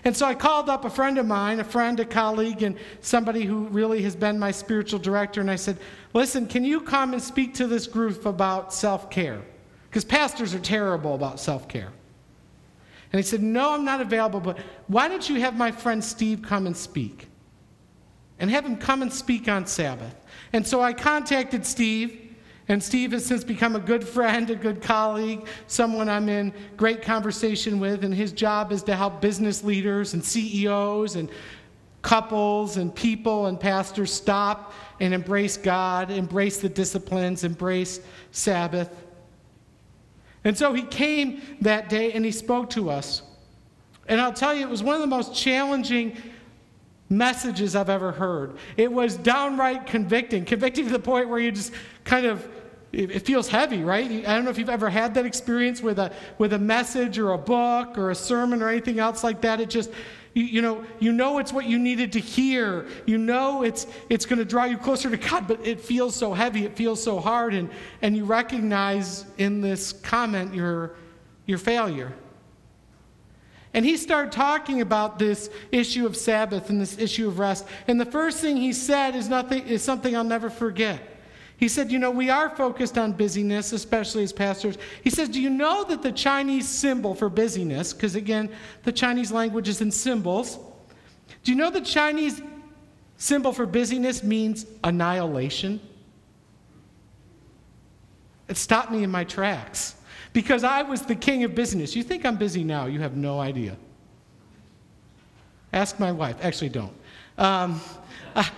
And 0.06 0.16
so 0.16 0.26
I 0.26 0.36
called 0.36 0.70
up 0.70 0.86
a 0.86 0.90
friend 0.90 1.18
of 1.18 1.26
mine, 1.26 1.60
a 1.60 1.64
friend, 1.64 2.00
a 2.00 2.06
colleague, 2.06 2.62
and 2.62 2.78
somebody 3.02 3.44
who 3.44 3.66
really 3.68 4.02
has 4.04 4.16
been 4.16 4.38
my 4.38 4.52
spiritual 4.52 5.00
director, 5.00 5.42
and 5.42 5.50
I 5.50 5.56
said, 5.56 5.78
Listen, 6.14 6.48
can 6.48 6.64
you 6.64 6.80
come 6.80 7.14
and 7.14 7.22
speak 7.22 7.56
to 7.56 7.68
this 7.68 7.88
group 7.88 8.26
about 8.26 8.72
self 8.72 9.10
care? 9.10 9.42
Because 9.96 10.04
pastors 10.04 10.54
are 10.54 10.60
terrible 10.60 11.16
about 11.16 11.40
self 11.40 11.70
care. 11.70 11.90
And 13.14 13.18
he 13.18 13.24
said, 13.24 13.42
No, 13.42 13.72
I'm 13.72 13.86
not 13.86 14.02
available, 14.02 14.42
but 14.42 14.58
why 14.88 15.08
don't 15.08 15.30
you 15.30 15.40
have 15.40 15.56
my 15.56 15.72
friend 15.72 16.04
Steve 16.04 16.42
come 16.42 16.68
and 16.68 16.76
speak? 16.76 17.30
And 18.38 18.52
have 18.52 18.66
him 18.66 18.76
come 18.76 19.04
and 19.04 19.14
speak 19.14 19.48
on 19.48 19.66
Sabbath. 19.66 20.14
And 20.52 20.68
so 20.68 20.82
I 20.82 20.92
contacted 20.92 21.66
Steve, 21.66 22.36
and 22.68 22.84
Steve 22.84 23.14
has 23.14 23.26
since 23.26 23.46
become 23.46 23.78
a 23.78 23.80
good 23.80 24.06
friend, 24.06 24.50
a 24.50 24.56
good 24.58 24.82
colleague, 24.82 25.48
someone 25.68 26.10
I'm 26.10 26.28
in 26.28 26.52
great 26.76 27.02
conversation 27.02 27.80
with, 27.80 28.04
and 28.04 28.14
his 28.14 28.34
job 28.34 28.74
is 28.74 28.84
to 28.84 28.98
help 28.98 29.22
business 29.22 29.64
leaders 29.64 30.14
and 30.14 30.22
CEOs 30.22 31.16
and 31.16 31.32
couples 32.02 32.76
and 32.76 32.94
people 32.94 33.46
and 33.46 33.58
pastors 33.58 34.12
stop 34.14 34.74
and 35.00 35.14
embrace 35.14 35.56
God, 35.56 36.12
embrace 36.12 36.58
the 36.58 36.68
disciplines, 36.68 37.46
embrace 37.46 38.02
Sabbath. 38.32 39.05
And 40.46 40.58
so 40.58 40.74
he 40.74 40.84
came 40.84 41.42
that 41.62 41.90
day 41.90 42.14
and 42.14 42.24
he 42.24 42.32
spoke 42.32 42.70
to 42.72 42.90
us. 42.90 43.24
And 44.08 44.22
I'll 44.22 44.34
tell 44.34 44.54
you, 44.54 44.62
it 44.62 44.70
was 44.70 44.84
one 44.84 44.96
of 44.96 45.02
the 45.02 45.08
most 45.08 45.36
challenging 45.36 46.16
messages 47.10 47.76
I've 47.76 47.90
ever 47.90 48.12
heard. 48.12 48.58
It 48.78 48.92
was 48.92 49.18
downright 49.18 49.88
convicting, 49.88 50.46
convicting 50.46 50.86
to 50.86 50.92
the 50.92 51.00
point 51.00 51.28
where 51.28 51.40
you 51.40 51.52
just 51.52 51.74
kind 52.04 52.26
of 52.26 52.48
it 52.92 53.26
feels 53.26 53.50
heavy, 53.50 53.84
right? 53.84 54.10
I 54.26 54.36
don't 54.36 54.46
know 54.46 54.52
if 54.52 54.58
you've 54.58 54.70
ever 54.70 54.90
had 54.90 55.14
that 55.16 55.26
experience 55.26 55.82
with 55.82 56.00
a 56.00 56.14
with 56.38 56.54
a 56.54 56.60
message 56.60 57.18
or 57.18 57.34
a 57.34 57.38
book 57.38 57.98
or 57.98 58.12
a 58.12 58.16
sermon 58.16 58.64
or 58.64 58.70
anything 58.70 59.00
else 59.00 59.22
like 59.22 59.42
that. 59.42 59.60
It 59.60 59.70
just 59.70 59.92
you, 60.36 60.44
you 60.44 60.62
know, 60.62 60.86
you 61.00 61.14
know 61.14 61.40
it's 61.40 61.52
what 61.52 61.66
you 61.66 61.80
needed 61.80 62.12
to 62.12 62.20
hear. 62.20 62.86
You 63.08 63.18
know 63.18 63.64
it's, 63.64 63.88
it's 64.10 64.26
going 64.26 64.40
to 64.40 64.46
draw 64.46 64.66
you 64.66 64.78
closer 64.78 65.10
to 65.10 65.18
God, 65.18 65.48
but 65.48 65.66
it 65.66 65.80
feels 65.80 66.14
so 66.14 66.34
heavy, 66.34 66.66
it 66.66 66.76
feels 66.76 67.02
so 67.02 67.20
hard, 67.20 67.56
and, 67.56 67.70
and 68.02 68.16
you 68.16 68.26
recognize 68.26 69.26
in 69.38 69.62
this 69.62 69.94
comment 69.94 70.54
your, 70.54 70.96
your 71.48 71.58
failure. 71.58 72.14
And 73.74 73.86
he 73.86 73.98
started 73.98 74.32
talking 74.32 74.82
about 74.82 75.20
this 75.20 75.50
issue 75.72 76.06
of 76.06 76.16
Sabbath 76.16 76.70
and 76.70 76.80
this 76.80 76.98
issue 76.98 77.28
of 77.28 77.40
rest. 77.40 77.66
And 77.88 78.00
the 78.00 78.06
first 78.06 78.40
thing 78.40 78.58
he 78.58 78.74
said 78.74 79.16
is, 79.16 79.28
nothing, 79.28 79.68
is 79.68 79.84
something 79.84 80.16
I'll 80.16 80.24
never 80.24 80.50
forget. 80.50 81.02
He 81.58 81.68
said, 81.68 81.92
You 81.92 82.00
know, 82.00 82.12
we 82.12 82.30
are 82.30 82.50
focused 82.50 82.98
on 82.98 83.14
busyness, 83.14 83.72
especially 83.72 84.24
as 84.24 84.34
pastors. 84.34 84.78
He 85.04 85.10
says, 85.10 85.30
Do 85.30 85.42
you 85.42 85.50
know 85.50 85.84
that 85.86 86.02
the 86.02 86.12
Chinese 86.12 86.68
symbol 86.68 87.16
for 87.16 87.30
busyness, 87.30 87.94
because 87.94 88.16
again, 88.16 88.50
the 88.84 88.92
Chinese 88.92 89.32
language 89.32 89.70
is 89.70 89.82
in 89.82 89.92
symbols, 89.92 90.60
do 91.44 91.52
you 91.52 91.58
know 91.58 91.70
the 91.70 91.82
Chinese 91.82 92.42
symbol 93.18 93.54
for 93.54 93.66
busyness 93.66 94.24
means 94.24 94.66
annihilation? 94.84 95.80
It 98.48 98.58
stopped 98.58 98.92
me 98.92 99.04
in 99.04 99.12
my 99.12 99.24
tracks. 99.24 99.96
because 100.34 100.66
I 100.66 100.82
was 100.82 101.02
the 101.02 101.16
king 101.16 101.46
of 101.46 101.56
business. 101.56 101.96
You 101.96 102.04
think 102.04 102.26
I'm 102.26 102.36
busy 102.36 102.64
now, 102.64 102.88
you 102.88 103.00
have 103.00 103.16
no 103.16 103.40
idea. 103.40 103.78
Ask 105.72 105.98
my 105.98 106.12
wife. 106.12 106.36
Actually, 106.42 106.70
don't. 106.70 106.94
Um, 107.38 107.80
I 108.36 108.50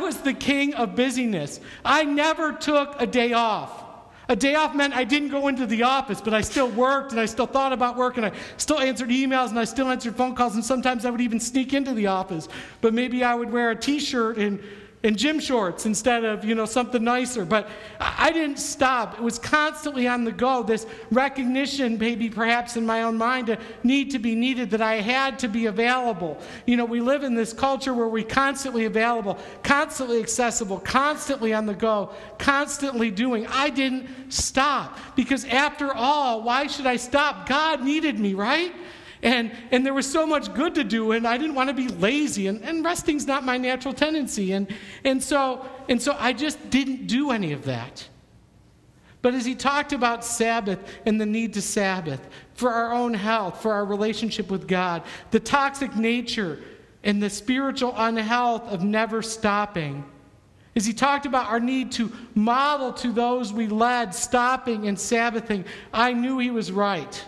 was 0.00 0.18
the 0.18 0.34
king 0.34 0.74
of 0.74 0.94
busyness. 0.94 1.60
I 1.84 2.04
never 2.04 2.52
took 2.52 3.00
a 3.00 3.06
day 3.06 3.32
off. 3.32 3.84
A 4.28 4.36
day 4.36 4.54
off 4.54 4.76
meant 4.76 4.94
I 4.94 5.02
didn't 5.02 5.30
go 5.30 5.48
into 5.48 5.66
the 5.66 5.82
office, 5.82 6.20
but 6.20 6.32
I 6.32 6.40
still 6.40 6.68
worked 6.68 7.10
and 7.10 7.20
I 7.20 7.26
still 7.26 7.46
thought 7.46 7.72
about 7.72 7.96
work 7.96 8.16
and 8.16 8.26
I 8.26 8.32
still 8.58 8.78
answered 8.78 9.08
emails 9.08 9.48
and 9.48 9.58
I 9.58 9.64
still 9.64 9.88
answered 9.88 10.14
phone 10.14 10.36
calls 10.36 10.54
and 10.54 10.64
sometimes 10.64 11.04
I 11.04 11.10
would 11.10 11.20
even 11.20 11.40
sneak 11.40 11.74
into 11.74 11.94
the 11.94 12.06
office. 12.06 12.46
But 12.80 12.94
maybe 12.94 13.24
I 13.24 13.34
would 13.34 13.50
wear 13.50 13.70
a 13.70 13.76
t 13.76 13.98
shirt 13.98 14.36
and 14.36 14.62
in 15.02 15.16
gym 15.16 15.40
shorts 15.40 15.86
instead 15.86 16.24
of 16.24 16.44
you 16.44 16.54
know 16.54 16.66
something 16.66 17.02
nicer. 17.02 17.44
But 17.44 17.68
i 17.98 18.30
didn't 18.32 18.58
stop. 18.58 19.14
It 19.14 19.22
was 19.22 19.38
constantly 19.38 20.06
on 20.06 20.24
the 20.24 20.32
go 20.32 20.62
this 20.62 20.86
recognition 21.10 21.96
maybe 21.98 22.28
perhaps 22.28 22.76
in 22.76 22.84
my 22.84 23.02
own 23.02 23.16
mind 23.16 23.48
a 23.48 23.58
need 23.82 24.10
to 24.10 24.18
be 24.18 24.34
needed 24.34 24.70
that 24.70 24.82
i 24.82 24.96
had 24.96 25.38
to 25.38 25.48
be 25.48 25.66
available. 25.66 26.38
You 26.66 26.76
know 26.76 26.84
we 26.84 27.00
live 27.00 27.22
in 27.24 27.34
this 27.34 27.52
culture 27.52 27.94
where 27.94 28.08
we're 28.08 28.24
constantly 28.24 28.84
available 28.84 29.38
constantly 29.62 30.20
accessible 30.20 30.78
constantly 30.78 31.54
on 31.54 31.66
the 31.66 31.74
go 31.74 32.12
constantly 32.38 33.10
doing. 33.10 33.46
I 33.46 33.70
didn't 33.70 34.32
stop 34.32 34.98
because 35.16 35.44
after 35.46 35.94
all 35.94 36.42
why 36.42 36.66
should 36.66 36.86
i 36.86 36.96
stop? 36.96 37.48
God 37.48 37.82
needed 37.82 38.18
me 38.18 38.34
right 38.34 38.72
and, 39.22 39.52
and 39.70 39.84
there 39.84 39.92
was 39.92 40.10
so 40.10 40.26
much 40.26 40.52
good 40.54 40.74
to 40.76 40.84
do, 40.84 41.12
and 41.12 41.26
I 41.26 41.36
didn't 41.36 41.54
want 41.54 41.68
to 41.68 41.74
be 41.74 41.88
lazy, 41.88 42.46
and, 42.46 42.62
and 42.62 42.84
resting's 42.84 43.26
not 43.26 43.44
my 43.44 43.58
natural 43.58 43.92
tendency. 43.92 44.52
And, 44.52 44.66
and, 45.04 45.22
so, 45.22 45.68
and 45.88 46.00
so 46.00 46.16
I 46.18 46.32
just 46.32 46.70
didn't 46.70 47.06
do 47.06 47.30
any 47.30 47.52
of 47.52 47.64
that. 47.64 48.08
But 49.22 49.34
as 49.34 49.44
he 49.44 49.54
talked 49.54 49.92
about 49.92 50.24
Sabbath 50.24 50.78
and 51.04 51.20
the 51.20 51.26
need 51.26 51.52
to 51.54 51.62
Sabbath 51.62 52.26
for 52.54 52.70
our 52.70 52.92
own 52.92 53.12
health, 53.12 53.60
for 53.60 53.74
our 53.74 53.84
relationship 53.84 54.50
with 54.50 54.66
God, 54.66 55.02
the 55.30 55.40
toxic 55.40 55.94
nature 55.94 56.58
and 57.04 57.22
the 57.22 57.28
spiritual 57.28 57.92
unhealth 57.96 58.62
of 58.68 58.82
never 58.82 59.20
stopping, 59.20 60.04
as 60.74 60.86
he 60.86 60.94
talked 60.94 61.26
about 61.26 61.48
our 61.48 61.60
need 61.60 61.92
to 61.92 62.10
model 62.34 62.92
to 62.94 63.12
those 63.12 63.52
we 63.52 63.66
led 63.66 64.14
stopping 64.14 64.88
and 64.88 64.98
Sabbathing, 64.98 65.66
I 65.92 66.14
knew 66.14 66.38
he 66.38 66.50
was 66.50 66.72
right 66.72 67.22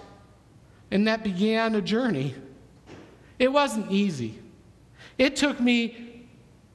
and 0.92 1.08
that 1.08 1.24
began 1.24 1.74
a 1.74 1.80
journey. 1.80 2.34
It 3.38 3.50
wasn't 3.50 3.90
easy. 3.90 4.38
It 5.16 5.36
took 5.36 5.58
me 5.58 6.26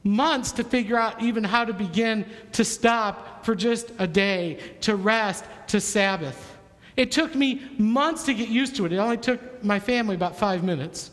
months 0.04 0.52
to 0.54 0.64
figure 0.64 0.98
out 0.98 1.22
even 1.22 1.44
how 1.44 1.64
to 1.64 1.72
begin 1.72 2.26
to 2.54 2.66
stop 2.66 3.46
for 3.46 3.54
just 3.54 3.92
a 4.00 4.08
day, 4.08 4.60
to 4.82 4.96
rest, 4.96 5.46
to 5.68 5.80
Sabbath. 5.80 6.58
It 6.96 7.12
took 7.12 7.36
me 7.36 7.62
months 7.78 8.24
to 8.24 8.34
get 8.34 8.50
used 8.50 8.76
to 8.78 8.86
it. 8.86 8.92
It 8.92 8.98
only 8.98 9.18
took 9.18 9.64
my 9.64 9.80
family 9.80 10.16
about 10.16 10.36
five 10.36 10.64
minutes. 10.64 11.12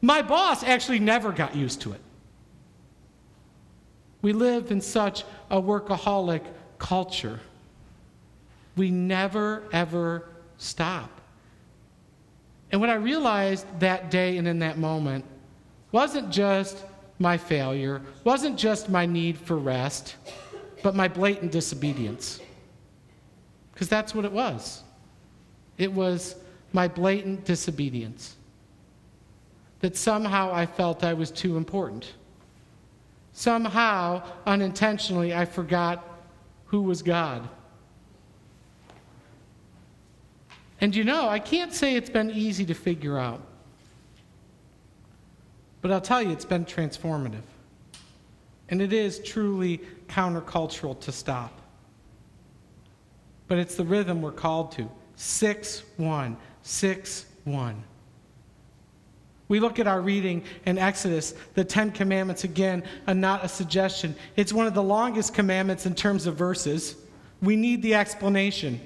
My 0.00 0.22
boss 0.22 0.62
actually 0.62 1.00
never 1.00 1.32
got 1.32 1.56
used 1.56 1.80
to 1.82 1.92
it. 1.92 2.00
We 4.22 4.32
live 4.32 4.70
in 4.70 4.80
such 4.80 5.24
a 5.50 5.60
workaholic 5.60 6.44
culture. 6.78 7.40
We 8.76 8.92
never, 8.92 9.64
ever 9.72 10.28
stop. 10.56 11.19
And 12.72 12.80
what 12.80 12.90
I 12.90 12.94
realized 12.94 13.66
that 13.80 14.10
day 14.10 14.36
and 14.36 14.46
in 14.46 14.60
that 14.60 14.78
moment 14.78 15.24
wasn't 15.92 16.30
just 16.30 16.84
my 17.18 17.36
failure, 17.36 18.00
wasn't 18.24 18.58
just 18.58 18.88
my 18.88 19.06
need 19.06 19.36
for 19.36 19.56
rest, 19.56 20.16
but 20.82 20.94
my 20.94 21.08
blatant 21.08 21.52
disobedience. 21.52 22.40
Because 23.72 23.88
that's 23.88 24.14
what 24.14 24.24
it 24.24 24.32
was. 24.32 24.82
It 25.78 25.92
was 25.92 26.36
my 26.72 26.88
blatant 26.88 27.44
disobedience. 27.44 28.36
That 29.80 29.96
somehow 29.96 30.52
I 30.52 30.66
felt 30.66 31.02
I 31.02 31.14
was 31.14 31.30
too 31.30 31.56
important. 31.56 32.12
Somehow, 33.32 34.22
unintentionally, 34.46 35.34
I 35.34 35.44
forgot 35.44 36.06
who 36.66 36.82
was 36.82 37.02
God. 37.02 37.48
And 40.80 40.96
you 40.96 41.04
know, 41.04 41.28
I 41.28 41.38
can't 41.38 41.72
say 41.72 41.96
it's 41.96 42.10
been 42.10 42.30
easy 42.30 42.64
to 42.66 42.74
figure 42.74 43.18
out. 43.18 43.42
But 45.82 45.90
I'll 45.90 46.00
tell 46.00 46.22
you, 46.22 46.30
it's 46.30 46.44
been 46.44 46.64
transformative. 46.64 47.42
And 48.68 48.80
it 48.80 48.92
is 48.92 49.18
truly 49.18 49.80
countercultural 50.08 50.98
to 51.00 51.12
stop. 51.12 51.60
But 53.48 53.58
it's 53.58 53.74
the 53.74 53.84
rhythm 53.84 54.22
we're 54.22 54.32
called 54.32 54.72
to 54.72 54.88
6 55.16 55.82
1, 55.96 56.36
6 56.62 57.26
1. 57.44 57.84
We 59.48 59.58
look 59.58 59.80
at 59.80 59.88
our 59.88 60.00
reading 60.00 60.44
in 60.64 60.78
Exodus, 60.78 61.34
the 61.54 61.64
Ten 61.64 61.90
Commandments, 61.90 62.44
again, 62.44 62.84
and 63.08 63.20
not 63.20 63.44
a 63.44 63.48
suggestion. 63.48 64.14
It's 64.36 64.52
one 64.52 64.68
of 64.68 64.74
the 64.74 64.82
longest 64.82 65.34
commandments 65.34 65.86
in 65.86 65.96
terms 65.96 66.26
of 66.26 66.36
verses. 66.36 66.94
We 67.42 67.56
need 67.56 67.82
the 67.82 67.96
explanation. 67.96 68.80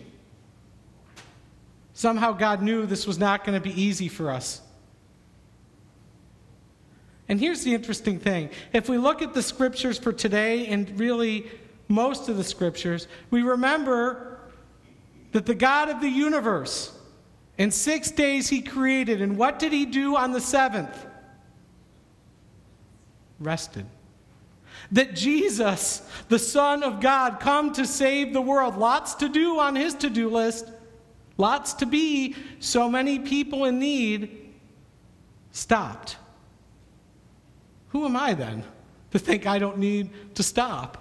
Somehow 1.95 2.33
God 2.33 2.61
knew 2.61 2.87
this 2.87 3.07
was 3.07 3.19
not 3.19 3.45
going 3.45 3.61
to 3.61 3.63
be 3.63 3.81
easy 3.81 4.09
for 4.09 4.31
us. 4.31 4.61
And 7.29 7.41
here's 7.41 7.65
the 7.65 7.73
interesting 7.73 8.19
thing 8.19 8.51
if 8.73 8.89
we 8.89 8.99
look 8.99 9.23
at 9.23 9.33
the 9.33 9.43
scriptures 9.43 9.97
for 9.97 10.13
today 10.13 10.67
and 10.67 10.99
really 10.99 11.51
most 11.89 12.29
of 12.29 12.37
the 12.37 12.45
scriptures, 12.45 13.07
we 13.31 13.43
remember 13.43 14.41
that 15.33 15.47
the 15.47 15.55
God 15.55 15.89
of 15.89 16.01
the 16.01 16.09
universe, 16.09 16.93
in 17.57 17.71
six 17.71 18.11
days 18.11 18.49
he 18.49 18.61
created, 18.61 19.23
and 19.23 19.37
what 19.37 19.59
did 19.59 19.73
he 19.73 19.87
do 19.87 20.17
on 20.17 20.33
the 20.33 20.41
seventh? 20.41 21.07
Rested. 23.39 23.87
That 24.93 25.15
Jesus, 25.15 26.09
the 26.29 26.39
Son 26.39 26.83
of 26.83 27.01
God, 27.01 27.41
come 27.41 27.73
to 27.75 27.87
save 27.87 28.33
the 28.33 28.41
world, 28.41 28.77
lots 28.77 29.15
to 29.17 29.29
do 29.29 29.59
on 29.59 29.77
his 29.77 29.95
to 29.95 30.11
do 30.11 30.29
list, 30.29 30.71
lots 31.37 31.75
to 31.75 31.87
be, 31.87 32.35
so 32.61 32.89
many 32.89 33.19
people 33.19 33.65
in 33.65 33.79
need, 33.79 34.53
stopped. 35.53 36.17
Who 37.89 38.05
am 38.05 38.17
I 38.17 38.35
then 38.35 38.65
to 39.13 39.19
think 39.19 39.47
I 39.47 39.59
don't 39.59 39.79
need 39.79 40.11
to 40.35 40.43
stop? 40.43 41.01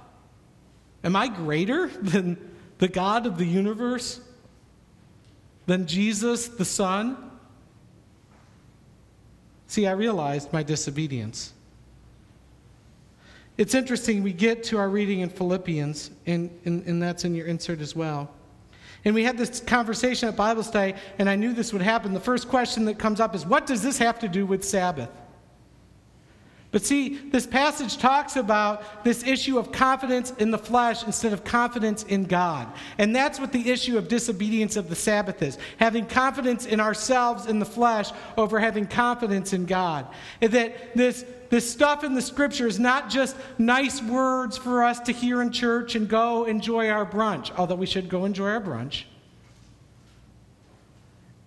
Am 1.04 1.16
I 1.16 1.28
greater 1.28 1.88
than 1.88 2.38
the 2.78 2.88
God 2.88 3.26
of 3.26 3.38
the 3.38 3.46
universe? 3.46 4.22
Than 5.66 5.88
Jesus 5.88 6.48
the 6.48 6.66
Son? 6.66 7.32
See, 9.68 9.88
I 9.88 9.94
realized 9.94 10.54
my 10.54 10.62
disobedience. 10.62 11.54
It's 13.58 13.74
interesting, 13.74 14.24
we 14.24 14.34
get 14.34 14.64
to 14.66 14.78
our 14.78 14.90
reading 14.90 15.22
in 15.22 15.30
Philippians, 15.30 16.12
and, 16.26 16.50
and, 16.66 16.86
and 16.86 17.02
that's 17.02 17.24
in 17.24 17.34
your 17.34 17.48
insert 17.48 17.82
as 17.82 17.96
well. 17.96 18.32
And 19.06 19.14
we 19.14 19.24
had 19.24 19.38
this 19.38 19.60
conversation 19.60 20.30
at 20.30 20.36
Bible 20.36 20.64
study, 20.64 20.94
and 21.20 21.30
I 21.30 21.36
knew 21.36 21.54
this 21.54 21.74
would 21.74 21.82
happen. 21.82 22.14
The 22.14 22.20
first 22.20 22.48
question 22.48 22.86
that 22.86 22.98
comes 22.98 23.20
up 23.20 23.36
is 23.36 23.46
what 23.46 23.66
does 23.66 23.82
this 23.82 23.98
have 23.98 24.20
to 24.20 24.28
do 24.28 24.46
with 24.46 24.64
Sabbath? 24.64 25.10
But 26.74 26.84
see, 26.84 27.20
this 27.30 27.46
passage 27.46 27.98
talks 27.98 28.36
about 28.36 29.04
this 29.04 29.24
issue 29.24 29.60
of 29.60 29.72
confidence 29.72 30.32
in 30.40 30.50
the 30.50 30.58
flesh 30.58 31.04
instead 31.04 31.32
of 31.32 31.44
confidence 31.44 32.02
in 32.02 32.24
God. 32.24 32.68
And 32.98 33.16
that's 33.16 33.40
what 33.40 33.52
the 33.52 33.70
issue 33.70 33.96
of 33.96 34.08
disobedience 34.08 34.76
of 34.76 34.90
the 34.90 34.96
Sabbath 34.96 35.44
is 35.44 35.60
having 35.78 36.08
confidence 36.08 36.66
in 36.66 36.80
ourselves 36.80 37.46
in 37.46 37.60
the 37.60 37.66
flesh 37.66 38.10
over 38.38 38.60
having 38.60 38.88
confidence 38.88 39.54
in 39.54 39.68
God. 39.68 40.08
And 40.42 40.52
that 40.54 40.96
this, 40.96 41.24
this 41.54 41.72
stuff 41.72 42.04
in 42.04 42.16
the 42.16 42.22
scripture 42.24 42.66
is 42.66 42.80
not 42.80 43.12
just 43.12 43.38
nice 43.60 44.02
words 44.02 44.58
for 44.58 44.84
us 44.84 45.00
to 45.02 45.12
hear 45.12 45.40
in 45.40 45.52
church 45.52 45.94
and 45.94 46.10
go 46.10 46.46
enjoy 46.46 46.90
our 46.90 47.06
brunch, 47.06 47.52
although 47.56 47.76
we 47.76 47.86
should 47.86 48.10
go 48.10 48.26
enjoy 48.26 48.48
our 48.48 48.60
brunch. 48.60 49.04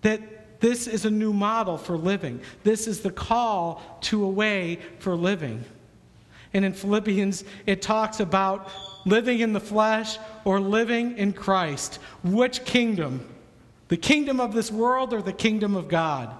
That 0.03 0.61
this 0.61 0.87
is 0.87 1.03
a 1.03 1.09
new 1.09 1.33
model 1.33 1.77
for 1.77 1.97
living. 1.97 2.39
This 2.63 2.87
is 2.87 3.01
the 3.01 3.11
call 3.11 3.83
to 4.03 4.23
a 4.23 4.29
way 4.29 4.79
for 4.99 5.13
living. 5.13 5.65
And 6.53 6.63
in 6.63 6.71
Philippians, 6.71 7.43
it 7.65 7.81
talks 7.81 8.21
about 8.21 8.71
living 9.05 9.41
in 9.41 9.51
the 9.51 9.59
flesh 9.59 10.19
or 10.45 10.61
living 10.61 11.17
in 11.17 11.33
Christ. 11.33 11.99
Which 12.23 12.63
kingdom? 12.63 13.27
The 13.89 13.97
kingdom 13.97 14.39
of 14.39 14.53
this 14.53 14.71
world 14.71 15.13
or 15.13 15.21
the 15.21 15.33
kingdom 15.33 15.75
of 15.75 15.89
God? 15.89 16.33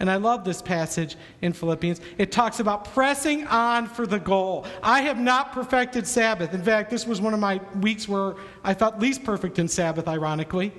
And 0.00 0.08
I 0.10 0.16
love 0.16 0.44
this 0.44 0.62
passage 0.62 1.16
in 1.42 1.52
Philippians. 1.52 2.00
It 2.18 2.30
talks 2.30 2.60
about 2.60 2.84
pressing 2.92 3.46
on 3.48 3.86
for 3.86 4.06
the 4.06 4.20
goal. 4.20 4.64
I 4.82 5.00
have 5.02 5.18
not 5.18 5.52
perfected 5.52 6.06
Sabbath. 6.06 6.54
In 6.54 6.62
fact, 6.62 6.90
this 6.90 7.06
was 7.06 7.20
one 7.20 7.34
of 7.34 7.40
my 7.40 7.60
weeks 7.80 8.08
where 8.08 8.36
I 8.62 8.74
felt 8.74 9.00
least 9.00 9.24
perfect 9.24 9.58
in 9.58 9.66
Sabbath, 9.66 10.06
ironically. 10.06 10.72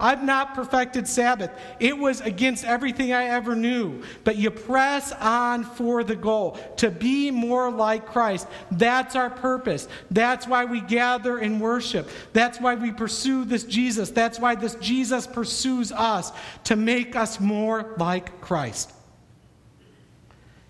I've 0.00 0.24
not 0.24 0.54
perfected 0.54 1.06
Sabbath. 1.06 1.50
It 1.78 1.96
was 1.96 2.22
against 2.22 2.64
everything 2.64 3.12
I 3.12 3.26
ever 3.26 3.54
knew. 3.54 4.02
But 4.24 4.36
you 4.36 4.50
press 4.50 5.12
on 5.12 5.62
for 5.62 6.02
the 6.02 6.16
goal 6.16 6.58
to 6.78 6.90
be 6.90 7.30
more 7.30 7.70
like 7.70 8.06
Christ. 8.06 8.48
That's 8.72 9.14
our 9.14 9.28
purpose. 9.28 9.86
That's 10.10 10.48
why 10.48 10.64
we 10.64 10.80
gather 10.80 11.38
and 11.38 11.60
worship. 11.60 12.08
That's 12.32 12.58
why 12.58 12.74
we 12.76 12.90
pursue 12.90 13.44
this 13.44 13.64
Jesus. 13.64 14.10
That's 14.10 14.40
why 14.40 14.54
this 14.54 14.74
Jesus 14.76 15.26
pursues 15.26 15.92
us 15.92 16.32
to 16.64 16.76
make 16.76 17.14
us 17.14 17.38
more 17.38 17.94
like 17.98 18.40
Christ. 18.40 18.92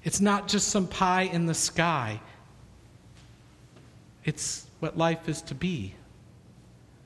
It's 0.03 0.21
not 0.21 0.49
just 0.49 0.69
some 0.69 0.89
pie 0.89 1.23
in 1.23 1.47
the 1.47 1.55
sky, 1.55 2.21
it's 4.25 4.67
what 4.81 4.99
life 4.99 5.29
is 5.29 5.43
to 5.43 5.55
be. 5.55 5.95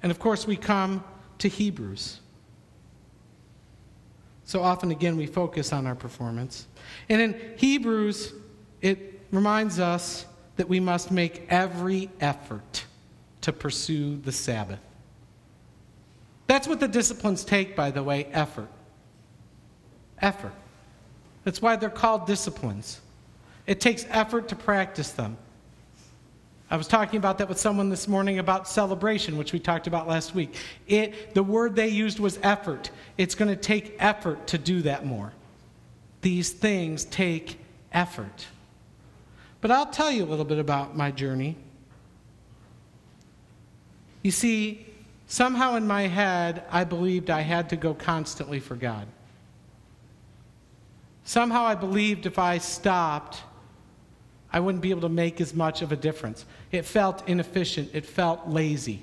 And 0.03 0.11
of 0.11 0.19
course, 0.19 0.47
we 0.47 0.57
come 0.57 1.03
to 1.39 1.49
Hebrews. 1.49 2.21
So 4.45 4.63
often, 4.63 4.91
again, 4.91 5.17
we 5.17 5.27
focus 5.27 5.73
on 5.73 5.87
our 5.87 5.95
performance. 5.95 6.67
And 7.09 7.21
in 7.21 7.41
Hebrews, 7.57 8.33
it 8.83 9.21
reminds 9.31 9.81
us 9.81 10.27
that 10.57 10.69
we 10.69 10.81
must 10.81 11.11
make 11.11 11.47
every 11.49 12.11
effort 12.21 12.85
to 13.41 13.53
pursue 13.53 14.17
the 14.19 14.33
Sabbath. 14.33 14.81
That's 16.47 16.69
what 16.69 16.81
the 16.81 16.89
disciplines 16.89 17.45
take, 17.45 17.75
by 17.75 17.91
the 17.91 18.03
way 18.03 18.27
effort. 18.27 18.69
Effort. 20.21 20.53
That's 21.45 21.61
why 21.61 21.77
they're 21.77 21.91
called 21.91 22.27
disciplines. 22.27 23.01
It 23.67 23.81
takes 23.81 24.05
effort 24.11 24.49
to 24.49 24.57
practice 24.57 25.11
them. 25.11 25.37
I 26.75 26.77
was 26.77 26.89
talking 26.89 27.19
about 27.19 27.39
that 27.39 27.49
with 27.49 27.61
someone 27.61 27.89
this 27.89 28.09
morning 28.09 28.41
about 28.41 28.67
celebration, 28.67 29.39
which 29.39 29.53
we 29.53 29.61
talked 29.61 29.87
about 29.87 30.09
last 30.09 30.35
week. 30.35 30.57
It, 30.89 31.33
the 31.33 31.43
word 31.45 31.77
they 31.77 31.87
used 31.87 32.19
was 32.19 32.37
effort. 32.43 32.91
It's 33.17 33.37
going 33.37 33.49
to 33.49 33.55
take 33.55 33.95
effort 34.01 34.49
to 34.49 34.59
do 34.59 34.83
that 34.83 35.07
more. 35.07 35.33
These 36.21 36.51
things 36.51 37.05
take 37.05 37.61
effort. 37.93 38.49
But 39.61 39.71
I'll 39.71 39.87
tell 39.87 40.11
you 40.11 40.25
a 40.25 40.27
little 40.27 40.45
bit 40.45 40.59
about 40.59 40.97
my 40.97 41.13
journey. 41.13 41.55
You 44.23 44.33
see, 44.33 44.85
somehow 45.29 45.77
in 45.77 45.87
my 45.87 46.09
head, 46.09 46.65
I 46.73 46.83
believed 46.83 47.31
I 47.31 47.43
had 47.43 47.69
to 47.69 47.77
go 47.77 47.95
constantly 47.95 48.59
for 48.59 48.75
God. 48.75 49.07
Somehow 51.23 51.63
I 51.67 51.77
believed 51.77 52.27
if 52.27 52.37
I 52.37 52.59
stopped, 52.59 53.45
I 54.55 54.61
wouldn't 54.61 54.83
be 54.83 54.91
able 54.91 55.01
to 55.01 55.09
make 55.09 55.41
as 55.41 55.53
much 55.53 55.83
of 55.83 55.91
a 55.91 55.97
difference. 55.97 56.47
It 56.71 56.85
felt 56.85 57.29
inefficient, 57.29 57.91
it 57.93 58.07
felt 58.07 58.49
lazy. 58.49 59.03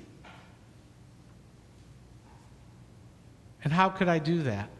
And 3.62 3.70
how 3.70 3.90
could 3.90 4.08
I 4.08 4.18
do 4.18 4.44
that? 4.44 4.70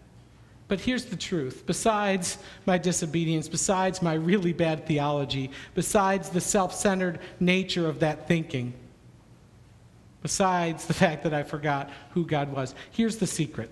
But 0.69 0.81
here's 0.81 1.05
the 1.05 1.17
truth 1.17 1.65
besides 1.67 2.39
my 2.65 2.79
disobedience, 2.79 3.49
besides 3.49 4.01
my 4.01 4.15
really 4.15 4.55
bad 4.55 4.87
theology, 4.87 5.51
besides 5.75 6.31
the 6.31 6.41
self 6.41 6.75
centered 6.75 7.21
nature 7.39 7.87
of 7.87 8.01
that 8.01 8.27
thinking, 8.27 8.73
besides 10.23 10.87
the 10.87 10.95
fact 10.95 11.23
that 11.25 11.35
I 11.35 11.43
forgot 11.43 11.91
who 12.13 12.25
God 12.25 12.51
was, 12.51 12.75
here's 12.93 13.19
the 13.19 13.27
secret. 13.27 13.69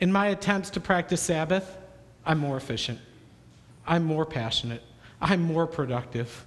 In 0.00 0.10
my 0.10 0.28
attempts 0.28 0.70
to 0.70 0.80
practice 0.80 1.20
Sabbath, 1.20 1.76
I'm 2.24 2.38
more 2.38 2.56
efficient, 2.56 3.00
I'm 3.86 4.02
more 4.02 4.24
passionate, 4.24 4.82
I'm 5.20 5.42
more 5.42 5.66
productive. 5.66 6.44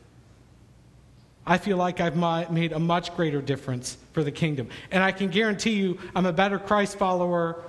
I 1.46 1.58
feel 1.58 1.78
like 1.78 2.00
I've 2.00 2.16
made 2.52 2.74
a 2.74 2.80
much 2.80 3.16
greater 3.16 3.42
difference 3.42 3.98
for 4.14 4.24
the 4.24 4.32
kingdom. 4.32 4.70
And 4.92 5.04
I 5.04 5.12
can 5.12 5.30
guarantee 5.30 5.74
you, 5.74 5.98
I'm 6.16 6.28
a 6.28 6.34
better 6.34 6.60
Christ 6.60 6.98
follower, 6.98 7.64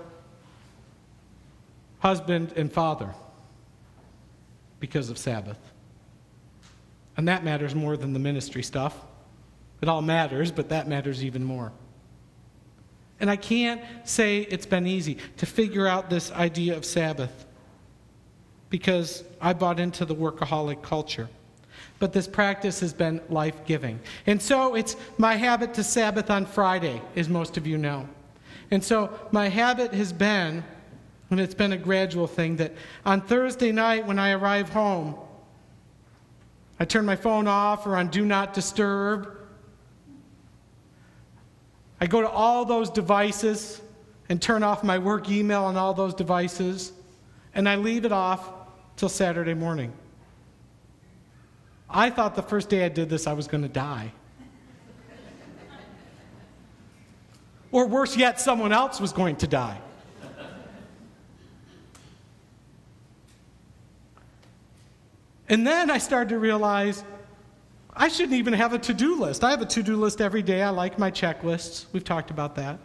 husband, 2.00 2.52
and 2.56 2.70
father 2.70 3.14
because 4.80 5.08
of 5.08 5.16
Sabbath. 5.16 5.58
And 7.16 7.28
that 7.28 7.42
matters 7.42 7.74
more 7.74 7.96
than 7.96 8.12
the 8.12 8.18
ministry 8.18 8.62
stuff. 8.62 8.94
It 9.80 9.88
all 9.88 10.02
matters, 10.02 10.52
but 10.52 10.68
that 10.68 10.86
matters 10.86 11.24
even 11.24 11.42
more. 11.42 11.72
And 13.18 13.30
I 13.30 13.36
can't 13.36 13.82
say 14.04 14.40
it's 14.40 14.66
been 14.66 14.86
easy 14.86 15.18
to 15.38 15.46
figure 15.46 15.86
out 15.86 16.10
this 16.10 16.30
idea 16.32 16.76
of 16.76 16.84
Sabbath 16.84 17.46
because 18.70 19.24
I 19.40 19.52
bought 19.52 19.78
into 19.78 20.04
the 20.04 20.14
workaholic 20.14 20.82
culture. 20.82 21.28
But 21.98 22.12
this 22.12 22.26
practice 22.26 22.80
has 22.80 22.94
been 22.94 23.20
life 23.28 23.66
giving. 23.66 24.00
And 24.26 24.40
so 24.40 24.74
it's 24.74 24.96
my 25.18 25.36
habit 25.36 25.74
to 25.74 25.84
Sabbath 25.84 26.30
on 26.30 26.46
Friday, 26.46 27.02
as 27.14 27.28
most 27.28 27.56
of 27.56 27.66
you 27.66 27.76
know. 27.76 28.08
And 28.70 28.82
so 28.82 29.10
my 29.32 29.48
habit 29.48 29.92
has 29.92 30.12
been, 30.12 30.64
and 31.30 31.40
it's 31.40 31.54
been 31.54 31.72
a 31.72 31.76
gradual 31.76 32.26
thing, 32.26 32.56
that 32.56 32.72
on 33.04 33.20
Thursday 33.20 33.72
night 33.72 34.06
when 34.06 34.18
I 34.18 34.30
arrive 34.30 34.70
home, 34.70 35.16
I 36.78 36.86
turn 36.86 37.04
my 37.04 37.16
phone 37.16 37.46
off 37.46 37.86
or 37.86 37.96
on 37.96 38.08
Do 38.08 38.24
Not 38.24 38.54
Disturb. 38.54 39.36
I 42.00 42.06
go 42.06 42.22
to 42.22 42.30
all 42.30 42.64
those 42.64 42.88
devices 42.88 43.82
and 44.30 44.40
turn 44.40 44.62
off 44.62 44.82
my 44.82 44.96
work 44.96 45.28
email 45.28 45.64
on 45.64 45.76
all 45.76 45.92
those 45.92 46.14
devices, 46.14 46.92
and 47.54 47.68
I 47.68 47.76
leave 47.76 48.06
it 48.06 48.12
off 48.12 48.48
till 49.00 49.08
Saturday 49.08 49.54
morning. 49.54 49.94
I 51.88 52.10
thought 52.10 52.34
the 52.34 52.42
first 52.42 52.68
day 52.68 52.84
I 52.84 52.90
did 52.90 53.08
this, 53.08 53.26
I 53.26 53.32
was 53.32 53.48
going 53.48 53.62
to 53.62 53.68
die. 53.68 54.12
or 57.72 57.86
worse 57.86 58.14
yet, 58.14 58.38
someone 58.38 58.72
else 58.72 59.00
was 59.00 59.14
going 59.14 59.36
to 59.36 59.46
die. 59.46 59.80
And 65.48 65.66
then 65.66 65.90
I 65.90 65.96
started 65.96 66.28
to 66.28 66.38
realize 66.38 67.02
I 67.96 68.08
shouldn't 68.08 68.34
even 68.34 68.52
have 68.52 68.74
a 68.74 68.78
to 68.80 68.92
do 68.92 69.18
list. 69.18 69.42
I 69.42 69.50
have 69.50 69.62
a 69.62 69.66
to 69.66 69.82
do 69.82 69.96
list 69.96 70.20
every 70.20 70.42
day. 70.42 70.62
I 70.62 70.68
like 70.68 70.98
my 70.98 71.10
checklists. 71.10 71.86
We've 71.92 72.04
talked 72.04 72.30
about 72.30 72.54
that. 72.56 72.78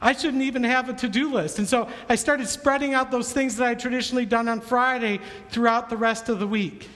I 0.00 0.12
shouldn't 0.12 0.42
even 0.42 0.64
have 0.64 0.88
a 0.88 0.94
to 0.94 1.08
do 1.08 1.32
list. 1.32 1.58
And 1.58 1.68
so 1.68 1.88
I 2.08 2.14
started 2.14 2.48
spreading 2.48 2.94
out 2.94 3.10
those 3.10 3.32
things 3.32 3.56
that 3.56 3.68
I 3.68 3.74
traditionally 3.74 4.24
done 4.24 4.48
on 4.48 4.60
Friday 4.60 5.20
throughout 5.50 5.90
the 5.90 5.96
rest 5.96 6.28
of 6.28 6.38
the 6.38 6.46
week. 6.46 6.88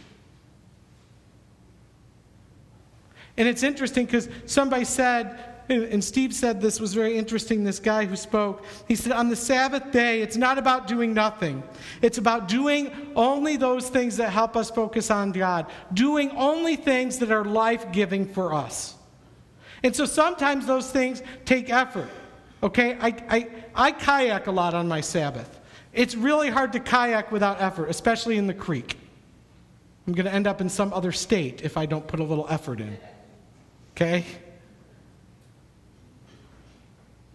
And 3.36 3.48
it's 3.48 3.62
interesting 3.62 4.06
because 4.06 4.28
somebody 4.46 4.84
said, 4.84 5.38
and 5.68 6.04
Steve 6.04 6.34
said 6.34 6.60
this 6.60 6.78
was 6.78 6.94
very 6.94 7.16
interesting, 7.16 7.64
this 7.64 7.78
guy 7.78 8.04
who 8.04 8.16
spoke. 8.16 8.64
He 8.86 8.94
said, 8.94 9.12
On 9.12 9.28
the 9.28 9.36
Sabbath 9.36 9.92
day, 9.92 10.20
it's 10.20 10.36
not 10.36 10.58
about 10.58 10.86
doing 10.86 11.14
nothing. 11.14 11.62
It's 12.02 12.18
about 12.18 12.48
doing 12.48 12.92
only 13.16 13.56
those 13.56 13.88
things 13.88 14.18
that 14.18 14.30
help 14.30 14.56
us 14.56 14.70
focus 14.70 15.10
on 15.10 15.32
God, 15.32 15.66
doing 15.92 16.30
only 16.32 16.76
things 16.76 17.18
that 17.18 17.32
are 17.32 17.44
life 17.44 17.92
giving 17.92 18.26
for 18.26 18.52
us. 18.52 18.94
And 19.82 19.96
so 19.96 20.04
sometimes 20.04 20.66
those 20.66 20.90
things 20.90 21.22
take 21.44 21.70
effort. 21.70 22.10
Okay, 22.64 22.96
I, 22.98 23.14
I, 23.28 23.48
I 23.74 23.92
kayak 23.92 24.46
a 24.46 24.50
lot 24.50 24.72
on 24.72 24.88
my 24.88 25.02
Sabbath. 25.02 25.60
It's 25.92 26.14
really 26.14 26.48
hard 26.48 26.72
to 26.72 26.80
kayak 26.80 27.30
without 27.30 27.60
effort, 27.60 27.90
especially 27.90 28.38
in 28.38 28.46
the 28.46 28.54
creek. 28.54 28.98
I'm 30.06 30.14
going 30.14 30.24
to 30.24 30.32
end 30.32 30.46
up 30.46 30.62
in 30.62 30.70
some 30.70 30.90
other 30.94 31.12
state 31.12 31.62
if 31.62 31.76
I 31.76 31.84
don't 31.84 32.06
put 32.06 32.20
a 32.20 32.24
little 32.24 32.46
effort 32.48 32.80
in. 32.80 32.96
Okay? 33.92 34.24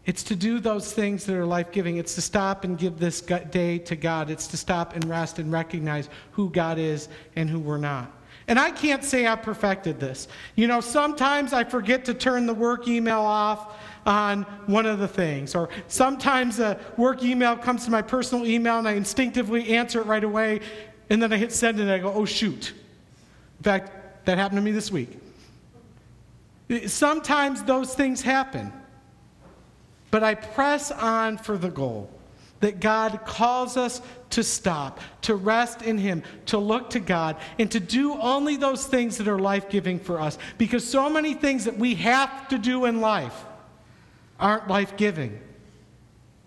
It's 0.04 0.24
to 0.24 0.36
do 0.36 0.60
those 0.60 0.92
things 0.92 1.26
that 1.26 1.36
are 1.36 1.46
life 1.46 1.72
giving. 1.72 1.98
It's 1.98 2.16
to 2.16 2.22
stop 2.22 2.64
and 2.64 2.76
give 2.76 2.98
this 2.98 3.22
day 3.22 3.78
to 3.78 3.96
God. 3.96 4.32
It's 4.32 4.48
to 4.48 4.58
stop 4.58 4.96
and 4.96 5.06
rest 5.06 5.38
and 5.38 5.52
recognize 5.52 6.10
who 6.32 6.50
God 6.50 6.80
is 6.80 7.08
and 7.36 7.48
who 7.48 7.60
we're 7.60 7.78
not. 7.78 8.12
And 8.48 8.60
I 8.60 8.72
can't 8.72 9.04
say 9.04 9.28
I 9.28 9.36
perfected 9.36 10.00
this. 10.00 10.28
You 10.56 10.66
know, 10.66 10.82
sometimes 10.82 11.54
I 11.54 11.64
forget 11.64 12.06
to 12.06 12.16
turn 12.16 12.48
the 12.48 12.54
work 12.56 12.88
email 12.88 13.20
off 13.20 13.76
on 14.06 14.44
one 14.66 14.86
of 14.86 15.00
the 15.00 15.08
things. 15.08 15.56
Or 15.56 15.70
sometimes 15.88 16.60
a 16.60 16.80
work 16.98 17.24
email 17.24 17.56
comes 17.56 17.86
to 17.86 17.92
my 17.92 18.02
personal 18.02 18.46
email 18.46 18.80
and 18.80 18.88
I 18.88 18.94
instinctively 18.94 19.76
answer 19.76 20.00
it 20.00 20.06
right 20.06 20.24
away, 20.24 20.62
and 21.10 21.22
then 21.22 21.34
I 21.34 21.38
hit 21.38 21.52
send 21.52 21.80
and 21.80 21.90
I 21.90 21.98
go, 22.00 22.14
oh, 22.14 22.26
shoot. 22.26 22.74
In 23.60 23.64
fact, 23.64 24.26
that 24.26 24.38
happened 24.38 24.58
to 24.58 24.62
me 24.62 24.72
this 24.72 24.92
week. 24.92 25.18
Sometimes 26.86 27.64
those 27.64 27.96
things 27.96 28.22
happen, 28.22 28.72
but 30.12 30.24
I 30.24 30.36
press 30.36 30.92
on 30.92 31.38
for 31.38 31.58
the 31.58 31.70
goal 31.70 32.12
that 32.60 32.80
God 32.80 33.22
calls 33.26 33.78
us 33.78 34.02
to 34.32 34.44
stop, 34.44 35.00
to 35.22 35.36
rest 35.36 35.82
in 35.82 35.98
Him, 35.98 36.24
to 36.48 36.58
look 36.58 36.90
to 36.92 37.00
God, 37.00 37.38
and 37.58 37.72
to 37.72 37.80
do 37.80 38.14
only 38.16 38.58
those 38.58 38.86
things 38.86 39.18
that 39.18 39.28
are 39.28 39.40
life 39.40 39.70
giving 39.70 40.00
for 40.00 40.20
us. 40.20 40.38
Because 40.58 40.88
so 40.88 41.10
many 41.10 41.34
things 41.34 41.66
that 41.66 41.78
we 41.78 41.96
have 41.96 42.48
to 42.50 42.58
do 42.58 42.86
in 42.86 43.02
life 43.02 43.46
aren't 44.40 44.68
life 44.68 44.96
giving. 44.98 45.40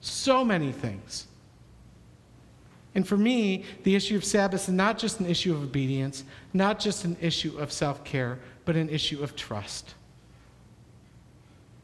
So 0.01 0.45
many 0.45 0.73
things. 0.73 1.27
And 2.95 3.07
for 3.07 3.17
me, 3.17 3.65
the 3.85 3.95
issue 3.95 4.17
of 4.17 4.25
Sabbath 4.25 4.69
is 4.69 4.75
not 4.75 4.99
just 4.99 5.21
an 5.21 5.27
issue 5.27 5.55
of 5.55 5.63
obedience, 5.63 6.25
not 6.53 6.79
just 6.79 7.05
an 7.05 7.17
issue 7.21 7.57
of 7.59 7.73
self 7.73 8.05
care, 8.05 8.39
but 8.65 8.77
an 8.77 8.89
issue 8.89 9.23
of 9.23 9.37
trust. 9.37 9.95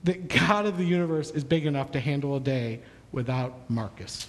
that 0.05 0.29
God 0.29 0.65
of 0.65 0.79
the 0.79 0.85
universe 0.85 1.31
is 1.33 1.43
big 1.43 1.67
enough 1.67 1.91
to 1.93 2.01
handle 2.01 2.37
a 2.37 2.41
day 2.41 2.81
without 3.11 3.69
Marcus. 3.69 4.29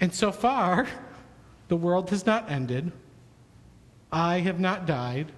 And 0.00 0.12
so 0.12 0.32
far, 0.32 0.88
the 1.68 1.76
world 1.76 2.10
has 2.10 2.26
not 2.26 2.50
ended. 2.50 2.90
I 4.10 4.40
have 4.40 4.58
not 4.60 4.86
died. 4.86 5.30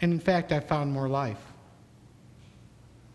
And 0.00 0.12
in 0.12 0.20
fact, 0.20 0.52
I 0.52 0.60
found 0.60 0.92
more 0.92 1.08
life. 1.08 1.53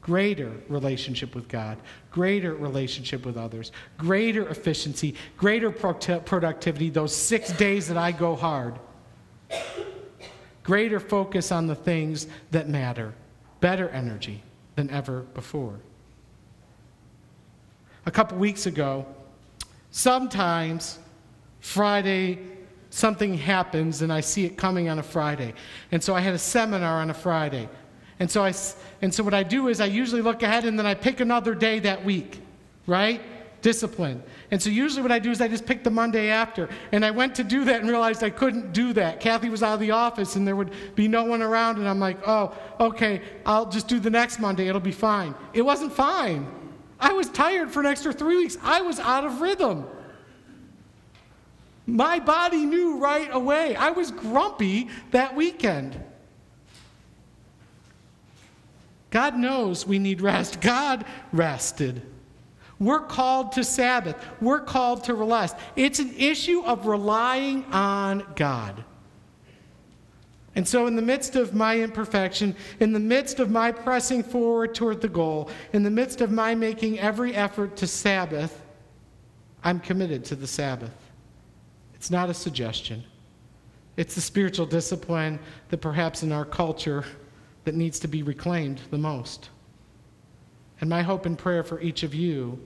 Greater 0.01 0.51
relationship 0.69 1.35
with 1.35 1.47
God, 1.47 1.77
greater 2.09 2.53
relationship 2.55 3.25
with 3.25 3.37
others, 3.37 3.71
greater 3.97 4.47
efficiency, 4.49 5.13
greater 5.37 5.71
productivity 5.71 6.89
those 6.89 7.15
six 7.15 7.51
days 7.53 7.87
that 7.87 7.97
I 7.97 8.11
go 8.11 8.35
hard. 8.35 8.79
Greater 10.63 10.99
focus 10.99 11.51
on 11.51 11.67
the 11.67 11.75
things 11.75 12.27
that 12.51 12.69
matter, 12.69 13.13
better 13.59 13.89
energy 13.89 14.41
than 14.75 14.89
ever 14.89 15.21
before. 15.33 15.79
A 18.05 18.11
couple 18.11 18.37
weeks 18.37 18.65
ago, 18.65 19.05
sometimes 19.91 20.99
Friday 21.59 22.39
something 22.89 23.35
happens 23.35 24.01
and 24.01 24.11
I 24.11 24.21
see 24.21 24.45
it 24.45 24.57
coming 24.57 24.89
on 24.89 24.99
a 24.99 25.03
Friday. 25.03 25.53
And 25.91 26.03
so 26.03 26.15
I 26.15 26.21
had 26.21 26.33
a 26.33 26.39
seminar 26.39 27.01
on 27.01 27.09
a 27.09 27.13
Friday. 27.13 27.69
And 28.19 28.29
so, 28.29 28.43
I, 28.43 28.53
and 29.01 29.13
so 29.13 29.23
what 29.23 29.33
I 29.33 29.43
do 29.43 29.69
is 29.69 29.79
I 29.79 29.85
usually 29.85 30.21
look 30.21 30.43
ahead 30.43 30.65
and 30.65 30.77
then 30.77 30.85
I 30.85 30.93
pick 30.93 31.21
another 31.21 31.55
day 31.55 31.79
that 31.79 32.03
week, 32.03 32.41
right? 32.85 33.21
Discipline. 33.61 34.21
And 34.51 34.61
so 34.61 34.69
usually 34.69 35.01
what 35.01 35.11
I 35.11 35.19
do 35.19 35.31
is 35.31 35.39
I 35.41 35.47
just 35.47 35.65
pick 35.65 35.83
the 35.83 35.89
Monday 35.89 36.29
after. 36.29 36.69
And 36.91 37.05
I 37.05 37.11
went 37.11 37.35
to 37.35 37.43
do 37.43 37.63
that 37.65 37.79
and 37.79 37.89
realized 37.89 38.23
I 38.23 38.29
couldn't 38.29 38.73
do 38.73 38.91
that. 38.93 39.21
Kathy 39.21 39.49
was 39.49 39.63
out 39.63 39.73
of 39.73 39.79
the 39.79 39.91
office 39.91 40.35
and 40.35 40.45
there 40.45 40.55
would 40.55 40.71
be 40.95 41.07
no 41.07 41.23
one 41.23 41.41
around. 41.41 41.77
And 41.77 41.87
I'm 41.87 41.99
like, 41.99 42.17
oh, 42.27 42.53
okay, 42.79 43.21
I'll 43.45 43.69
just 43.69 43.87
do 43.87 43.99
the 43.99 44.09
next 44.09 44.39
Monday. 44.39 44.67
It'll 44.67 44.81
be 44.81 44.91
fine. 44.91 45.33
It 45.53 45.61
wasn't 45.61 45.93
fine. 45.93 46.49
I 46.99 47.13
was 47.13 47.29
tired 47.29 47.71
for 47.71 47.79
an 47.79 47.85
extra 47.85 48.11
three 48.11 48.35
weeks. 48.35 48.57
I 48.61 48.81
was 48.81 48.99
out 48.99 49.23
of 49.23 49.39
rhythm. 49.39 49.85
My 51.85 52.19
body 52.19 52.65
knew 52.65 52.99
right 52.99 53.29
away. 53.31 53.75
I 53.75 53.91
was 53.91 54.11
grumpy 54.11 54.89
that 55.11 55.35
weekend. 55.35 56.01
God 59.11 59.35
knows 59.35 59.87
we 59.87 59.99
need 59.99 60.21
rest. 60.21 60.61
God 60.61 61.05
rested. 61.33 62.01
We're 62.79 63.01
called 63.01 63.51
to 63.53 63.63
Sabbath. 63.63 64.15
We're 64.39 64.61
called 64.61 65.03
to 65.05 65.13
rest. 65.13 65.55
It's 65.75 65.99
an 65.99 66.13
issue 66.17 66.61
of 66.61 66.85
relying 66.85 67.65
on 67.65 68.25
God. 68.35 68.83
And 70.55 70.67
so, 70.67 70.87
in 70.87 70.95
the 70.95 71.01
midst 71.01 71.35
of 71.35 71.53
my 71.53 71.79
imperfection, 71.79 72.55
in 72.79 72.91
the 72.91 72.99
midst 72.99 73.39
of 73.39 73.49
my 73.49 73.71
pressing 73.71 74.23
forward 74.23 74.73
toward 74.73 75.01
the 75.01 75.07
goal, 75.07 75.49
in 75.73 75.83
the 75.83 75.91
midst 75.91 76.21
of 76.21 76.31
my 76.31 76.55
making 76.55 76.99
every 76.99 77.35
effort 77.35 77.75
to 77.77 77.87
Sabbath, 77.87 78.61
I'm 79.63 79.79
committed 79.79 80.25
to 80.25 80.35
the 80.35 80.47
Sabbath. 80.47 80.95
It's 81.93 82.09
not 82.09 82.29
a 82.29 82.33
suggestion. 82.33 83.03
It's 83.97 84.15
the 84.15 84.21
spiritual 84.21 84.65
discipline 84.65 85.39
that 85.69 85.79
perhaps 85.79 86.23
in 86.23 86.31
our 86.31 86.45
culture 86.45 87.03
that 87.69 87.75
needs 87.75 87.99
to 87.99 88.07
be 88.07 88.23
reclaimed 88.23 88.81
the 88.89 88.97
most. 88.97 89.51
And 90.81 90.89
my 90.89 91.03
hope 91.03 91.27
and 91.27 91.37
prayer 91.37 91.61
for 91.61 91.79
each 91.81 92.01
of 92.01 92.15
you 92.15 92.59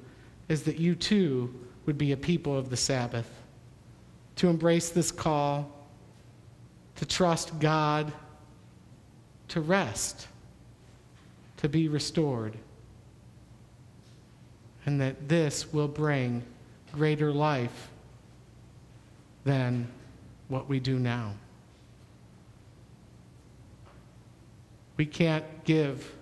is 0.47 0.63
that 0.63 0.79
you 0.79 0.95
too 0.95 1.53
would 1.85 1.97
be 1.97 2.13
a 2.13 2.15
people 2.15 2.57
of 2.57 2.69
the 2.69 2.77
Sabbath, 2.77 3.29
to 4.37 4.47
embrace 4.47 4.91
this 4.91 5.11
call, 5.11 5.69
to 6.95 7.05
trust 7.05 7.59
God, 7.59 8.13
to 9.49 9.59
rest, 9.59 10.29
to 11.57 11.67
be 11.67 11.89
restored, 11.89 12.57
and 14.85 15.01
that 15.01 15.27
this 15.27 15.73
will 15.73 15.89
bring 15.89 16.43
greater 16.93 17.33
life 17.33 17.89
than 19.43 19.85
what 20.47 20.69
we 20.69 20.79
do 20.79 20.97
now. 20.97 21.33
We 24.97 25.05
can't 25.05 25.45
give 25.63 26.13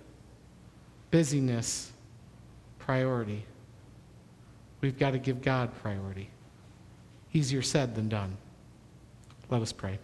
busyness 1.12 1.92
priority. 2.80 3.46
We've 4.80 4.98
got 4.98 5.12
to 5.12 5.20
give 5.20 5.42
God 5.42 5.72
priority. 5.82 6.30
Easier 7.34 7.62
said 7.62 7.96
than 7.96 8.10
done. 8.10 8.38
Let 9.50 9.62
us 9.62 9.72
pray. 9.72 10.00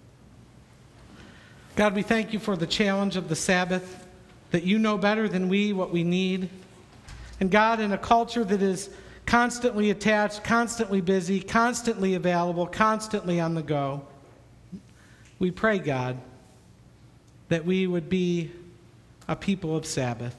God, 1.75 1.95
we 1.95 2.01
thank 2.01 2.33
you 2.33 2.39
for 2.39 2.57
the 2.57 2.67
challenge 2.67 3.15
of 3.15 3.29
the 3.29 3.35
Sabbath, 3.35 4.07
that 4.51 4.63
you 4.63 4.79
know 4.79 4.97
better 4.97 5.27
than 5.29 5.47
we 5.47 5.73
what 5.73 5.91
we 5.91 6.03
need. 6.03 6.49
And 7.39 7.51
God, 7.51 7.79
in 7.79 7.93
a 7.93 7.97
culture 7.97 8.43
that 8.43 8.61
is 8.61 8.89
constantly 9.25 9.91
attached, 9.91 10.43
constantly 10.43 11.01
busy, 11.01 11.39
constantly 11.39 12.15
available, 12.15 12.65
constantly 12.65 13.39
on 13.39 13.53
the 13.53 13.61
go. 13.61 14.05
We 15.37 15.51
pray, 15.51 15.79
God, 15.79 16.17
that 17.49 17.65
we 17.65 17.87
would 17.87 18.09
be 18.09 18.51
a 19.27 19.35
people 19.35 19.75
of 19.75 19.85
Sabbath, 19.85 20.35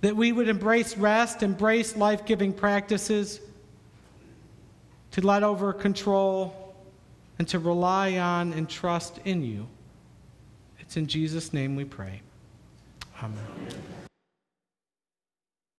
that 0.00 0.16
we 0.16 0.32
would 0.32 0.48
embrace 0.48 0.96
rest, 0.96 1.42
embrace 1.42 1.96
life 1.96 2.24
giving 2.26 2.52
practices, 2.52 3.40
to 5.12 5.26
let 5.26 5.42
over 5.42 5.72
control, 5.72 6.74
and 7.38 7.48
to 7.48 7.58
rely 7.58 8.18
on 8.18 8.52
and 8.52 8.68
trust 8.68 9.18
in 9.24 9.42
you. 9.42 9.66
It's 10.80 10.96
in 10.96 11.06
Jesus' 11.06 11.52
name 11.52 11.76
we 11.76 11.84
pray. 11.84 12.20
Amen. 13.22 13.38